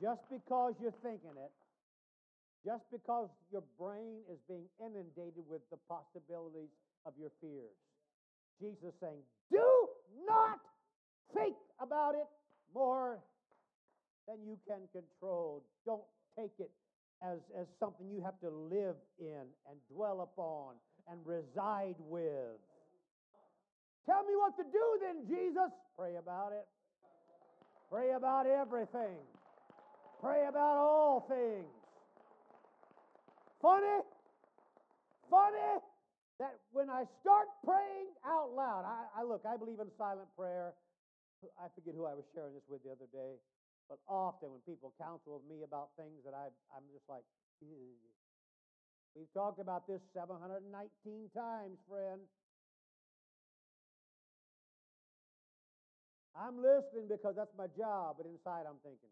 Just 0.00 0.24
because 0.28 0.74
you're 0.80 0.96
thinking 1.04 1.36
it, 1.36 1.52
just 2.64 2.84
because 2.90 3.28
your 3.52 3.62
brain 3.78 4.24
is 4.26 4.40
being 4.48 4.66
inundated 4.80 5.44
with 5.48 5.62
the 5.70 5.78
possibilities 5.88 6.72
of 7.06 7.14
your 7.20 7.30
fears. 7.40 7.76
Jesus 8.60 8.92
saying, 9.00 9.22
do 9.52 9.62
not 10.26 10.58
think 11.32 11.54
about 11.80 12.14
it 12.14 12.26
more 12.74 13.22
than 14.26 14.36
you 14.44 14.58
can 14.66 14.88
control. 14.92 15.62
Don't 15.84 16.02
take 16.36 16.52
it 16.58 16.70
as, 17.22 17.38
as 17.58 17.66
something 17.80 18.08
you 18.10 18.22
have 18.22 18.38
to 18.40 18.50
live 18.50 18.96
in 19.18 19.44
and 19.68 19.76
dwell 19.92 20.20
upon 20.20 20.74
and 21.08 21.20
reside 21.24 21.96
with. 21.98 22.60
Tell 24.04 24.22
me 24.24 24.34
what 24.36 24.56
to 24.56 24.64
do 24.64 24.84
then, 25.02 25.26
Jesus. 25.26 25.70
Pray 25.98 26.16
about 26.16 26.52
it. 26.52 26.66
Pray 27.90 28.12
about 28.12 28.46
everything. 28.46 29.18
Pray 30.20 30.46
about 30.48 30.76
all 30.76 31.26
things. 31.28 31.66
Funny, 33.62 34.02
funny 35.30 35.80
that 36.38 36.54
when 36.72 36.90
I 36.90 37.04
start 37.20 37.48
praying 37.64 38.12
out 38.24 38.52
loud, 38.54 38.84
I, 38.84 39.20
I 39.20 39.24
look, 39.24 39.42
I 39.48 39.56
believe 39.56 39.80
in 39.80 39.88
silent 39.96 40.28
prayer. 40.36 40.74
I 41.60 41.68
forget 41.74 41.94
who 41.94 42.04
I 42.06 42.14
was 42.14 42.24
sharing 42.34 42.54
this 42.54 42.64
with 42.68 42.82
the 42.82 42.90
other 42.90 43.08
day. 43.12 43.36
But 43.88 44.02
often 44.10 44.50
when 44.50 44.62
people 44.66 44.90
counsel 44.98 45.38
with 45.38 45.46
me 45.46 45.62
about 45.62 45.94
things 45.94 46.26
that 46.26 46.34
I, 46.34 46.50
I'm 46.74 46.86
just 46.90 47.06
like, 47.06 47.22
we've 49.14 49.30
talked 49.32 49.62
about 49.62 49.86
this 49.86 50.02
719 50.12 50.66
times, 51.30 51.78
friend. 51.86 52.20
I'm 56.36 56.60
listening 56.60 57.08
because 57.08 57.32
that's 57.38 57.54
my 57.56 57.70
job, 57.78 58.18
but 58.18 58.26
inside 58.28 58.68
I'm 58.68 58.82
thinking, 58.84 59.08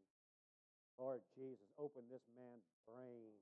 Lord 0.98 1.22
Jesus, 1.38 1.64
open 1.80 2.04
this 2.12 2.20
man's 2.36 2.66
brain. 2.84 3.32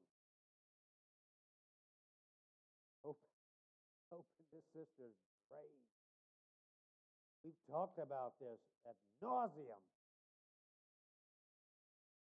Open, 3.02 3.26
open 4.14 4.40
this 4.54 4.62
sister's 4.70 5.18
brain. 5.50 5.80
We've 7.42 7.58
talked 7.66 7.98
about 7.98 8.38
this 8.38 8.60
at 8.86 8.94
nauseum. 9.18 9.82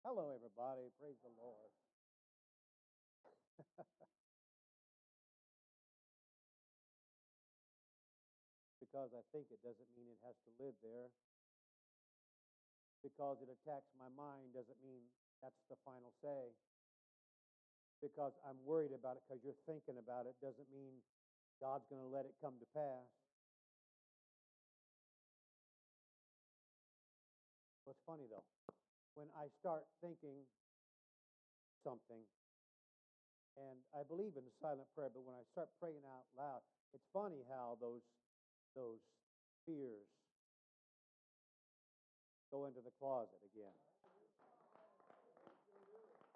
Hello, 0.04 0.36
everybody. 0.36 0.92
Praise 1.00 1.16
the 1.24 1.32
Lord. 1.40 1.72
because 8.84 9.10
I 9.16 9.24
think 9.32 9.48
it 9.50 9.58
doesn't 9.64 9.90
mean 9.98 10.12
it 10.12 10.20
has 10.28 10.36
to 10.44 10.52
live 10.60 10.76
there. 10.84 11.08
Because 13.02 13.40
it 13.40 13.50
attacks 13.52 13.88
my 13.98 14.12
mind 14.12 14.52
doesn't 14.54 14.80
mean 14.84 15.08
that's 15.42 15.58
the 15.72 15.80
final 15.88 16.12
say. 16.20 16.52
Because 18.04 18.36
I'm 18.46 18.60
worried 18.62 18.94
about 18.94 19.18
it 19.18 19.24
because 19.26 19.42
you're 19.42 19.58
thinking 19.66 19.98
about 19.98 20.30
it 20.30 20.36
doesn't 20.44 20.70
mean 20.70 21.02
God's 21.58 21.88
going 21.90 22.04
to 22.04 22.12
let 22.12 22.28
it 22.28 22.36
come 22.44 22.56
to 22.62 22.68
pass. 22.76 23.08
What's 27.84 28.00
funny 28.06 28.30
though? 28.30 28.53
When 29.14 29.30
I 29.38 29.46
start 29.62 29.86
thinking 30.02 30.42
something, 31.82 32.22
and 33.54 33.78
I 33.94 34.02
believe 34.02 34.34
in 34.34 34.42
silent 34.58 34.90
prayer, 34.98 35.10
but 35.14 35.22
when 35.22 35.38
I 35.38 35.46
start 35.54 35.70
praying 35.78 36.02
out 36.02 36.26
loud, 36.34 36.62
it's 36.90 37.06
funny 37.14 37.46
how 37.46 37.78
those 37.80 38.02
those 38.74 38.98
fears 39.66 40.06
go 42.50 42.66
into 42.66 42.82
the 42.82 42.90
closet 42.98 43.38
again. 43.54 43.74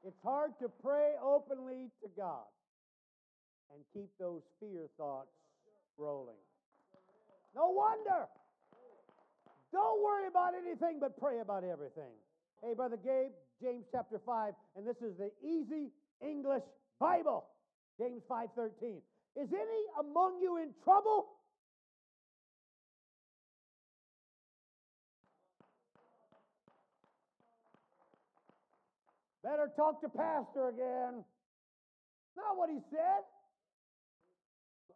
It's 0.07 0.19
hard 0.23 0.53
to 0.63 0.71
pray 0.83 1.19
openly 1.23 1.91
to 2.03 2.09
God 2.17 2.47
and 3.75 3.83
keep 3.93 4.11
those 4.19 4.43
fear 4.61 4.87
thoughts 4.97 5.35
rolling. 5.97 6.39
No 7.55 7.71
wonder. 7.71 8.29
Don't 9.73 10.03
worry 10.03 10.29
about 10.29 10.55
anything, 10.55 10.99
but 11.01 11.19
pray 11.19 11.41
about 11.41 11.65
everything. 11.65 12.15
Hey, 12.63 12.75
Brother 12.75 12.99
Gabe, 12.99 13.31
James 13.63 13.87
chapter 13.93 14.19
5, 14.19 14.53
and 14.77 14.87
this 14.87 14.97
is 14.99 15.17
the 15.17 15.31
easy 15.47 15.93
English 16.21 16.65
Bible. 16.99 17.47
James 17.99 18.23
5:13. 18.29 19.03
Is 19.37 19.53
any 19.53 19.83
among 20.01 20.41
you 20.43 20.59
in 20.59 20.75
trouble? 20.83 21.39
Better 29.43 29.71
talk 29.77 30.01
to 30.01 30.09
pastor 30.09 30.69
again. 30.69 31.25
Not 32.37 32.57
what 32.57 32.71
he 32.71 32.81
said. 32.91 33.23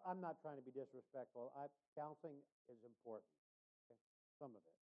I'm 0.05 0.21
not 0.21 0.37
trying 0.43 0.57
to 0.57 0.63
be 0.63 0.73
disrespectful. 0.73 1.53
I, 1.57 1.67
counseling 1.95 2.43
is 2.69 2.79
important. 2.83 3.31
Okay? 3.87 3.99
Some 4.41 4.51
of 4.51 4.63
it. 4.67 4.82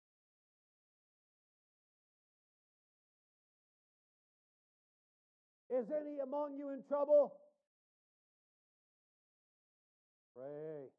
Is 5.71 5.87
any 5.95 6.19
among 6.19 6.59
you 6.59 6.71
in 6.75 6.83
trouble? 6.83 7.31
Pray. 10.35 10.91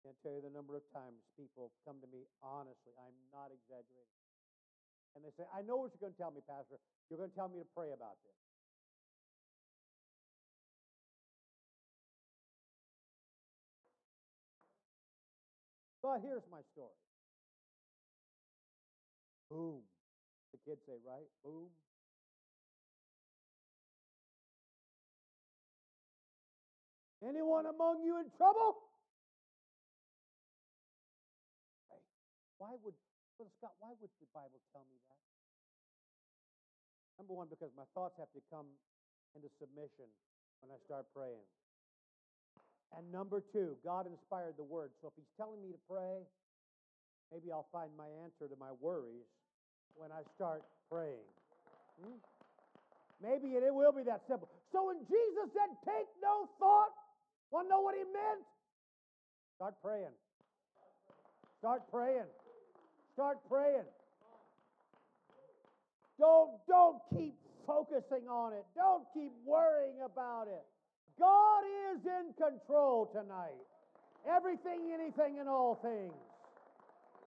Can't 0.00 0.16
tell 0.24 0.32
you 0.32 0.40
the 0.40 0.50
number 0.50 0.74
of 0.74 0.82
times 0.96 1.20
people 1.36 1.76
come 1.84 2.00
to 2.00 2.08
me 2.08 2.24
honestly. 2.40 2.96
I'm 2.96 3.12
not 3.36 3.52
exaggerating. 3.52 4.16
And 5.14 5.20
they 5.20 5.30
say, 5.36 5.44
I 5.52 5.60
know 5.60 5.76
what 5.76 5.92
you're 5.92 6.00
going 6.00 6.16
to 6.16 6.18
tell 6.18 6.32
me, 6.32 6.40
Pastor. 6.48 6.80
You're 7.10 7.20
going 7.20 7.28
to 7.28 7.36
tell 7.36 7.52
me 7.52 7.60
to 7.60 7.68
pray 7.76 7.92
about 7.92 8.16
this. 8.24 8.32
But 16.02 16.24
here's 16.24 16.42
my 16.50 16.64
story. 16.72 16.96
Boom. 19.50 19.84
Kids 20.62 20.78
say, 20.86 20.94
right? 21.02 21.26
Boom. 21.42 21.66
Anyone 27.22 27.66
among 27.66 28.02
you 28.02 28.18
in 28.18 28.30
trouble? 28.38 28.78
Why 32.58 32.74
would, 32.82 32.94
Brother 33.38 33.50
Scott, 33.58 33.74
why 33.82 33.90
would 33.98 34.10
the 34.22 34.30
Bible 34.30 34.62
tell 34.70 34.86
me 34.86 34.98
that? 35.10 35.22
Number 37.18 37.34
one, 37.34 37.50
because 37.50 37.74
my 37.74 37.86
thoughts 37.94 38.14
have 38.22 38.30
to 38.34 38.42
come 38.46 38.66
into 39.34 39.50
submission 39.58 40.06
when 40.62 40.70
I 40.70 40.78
start 40.86 41.10
praying. 41.10 41.42
And 42.94 43.10
number 43.10 43.42
two, 43.42 43.74
God 43.82 44.06
inspired 44.06 44.54
the 44.54 44.66
word. 44.66 44.94
So 45.02 45.10
if 45.10 45.14
He's 45.18 45.30
telling 45.34 45.58
me 45.58 45.74
to 45.74 45.82
pray, 45.90 46.22
maybe 47.34 47.50
I'll 47.50 47.70
find 47.74 47.90
my 47.98 48.10
answer 48.22 48.46
to 48.46 48.54
my 48.58 48.70
worries 48.78 49.26
when 49.96 50.10
I 50.12 50.22
start 50.34 50.62
praying. 50.90 51.26
Hmm? 52.00 52.18
Maybe 53.22 53.54
it, 53.54 53.62
will 53.72 53.92
be 53.92 54.02
that 54.04 54.22
simple. 54.26 54.48
So 54.72 54.86
when 54.86 54.98
Jesus 55.06 55.48
said, 55.54 55.70
Take 55.86 56.08
no 56.20 56.48
thought, 56.58 56.90
Want 57.52 57.66
to 57.66 57.68
know 57.68 57.80
what 57.82 57.94
he 57.94 58.02
meant? 58.04 58.40
Start 59.56 59.74
praying. 59.84 60.16
Start 61.58 61.82
praying. 61.92 62.30
Start 63.12 63.36
praying. 63.48 63.84
Don't, 66.18 66.50
don't 66.66 66.98
keep 67.12 67.36
focusing 67.66 68.26
on 68.26 68.54
it. 68.54 68.64
Don't 68.74 69.04
keep 69.12 69.32
worrying 69.44 70.00
about 70.02 70.48
it. 70.48 70.64
God 71.20 71.62
is 71.92 72.00
in 72.06 72.32
control 72.40 73.10
tonight. 73.12 73.60
Everything, 74.26 74.90
anything, 74.94 75.38
and 75.38 75.48
all 75.48 75.78
things. 75.82 76.16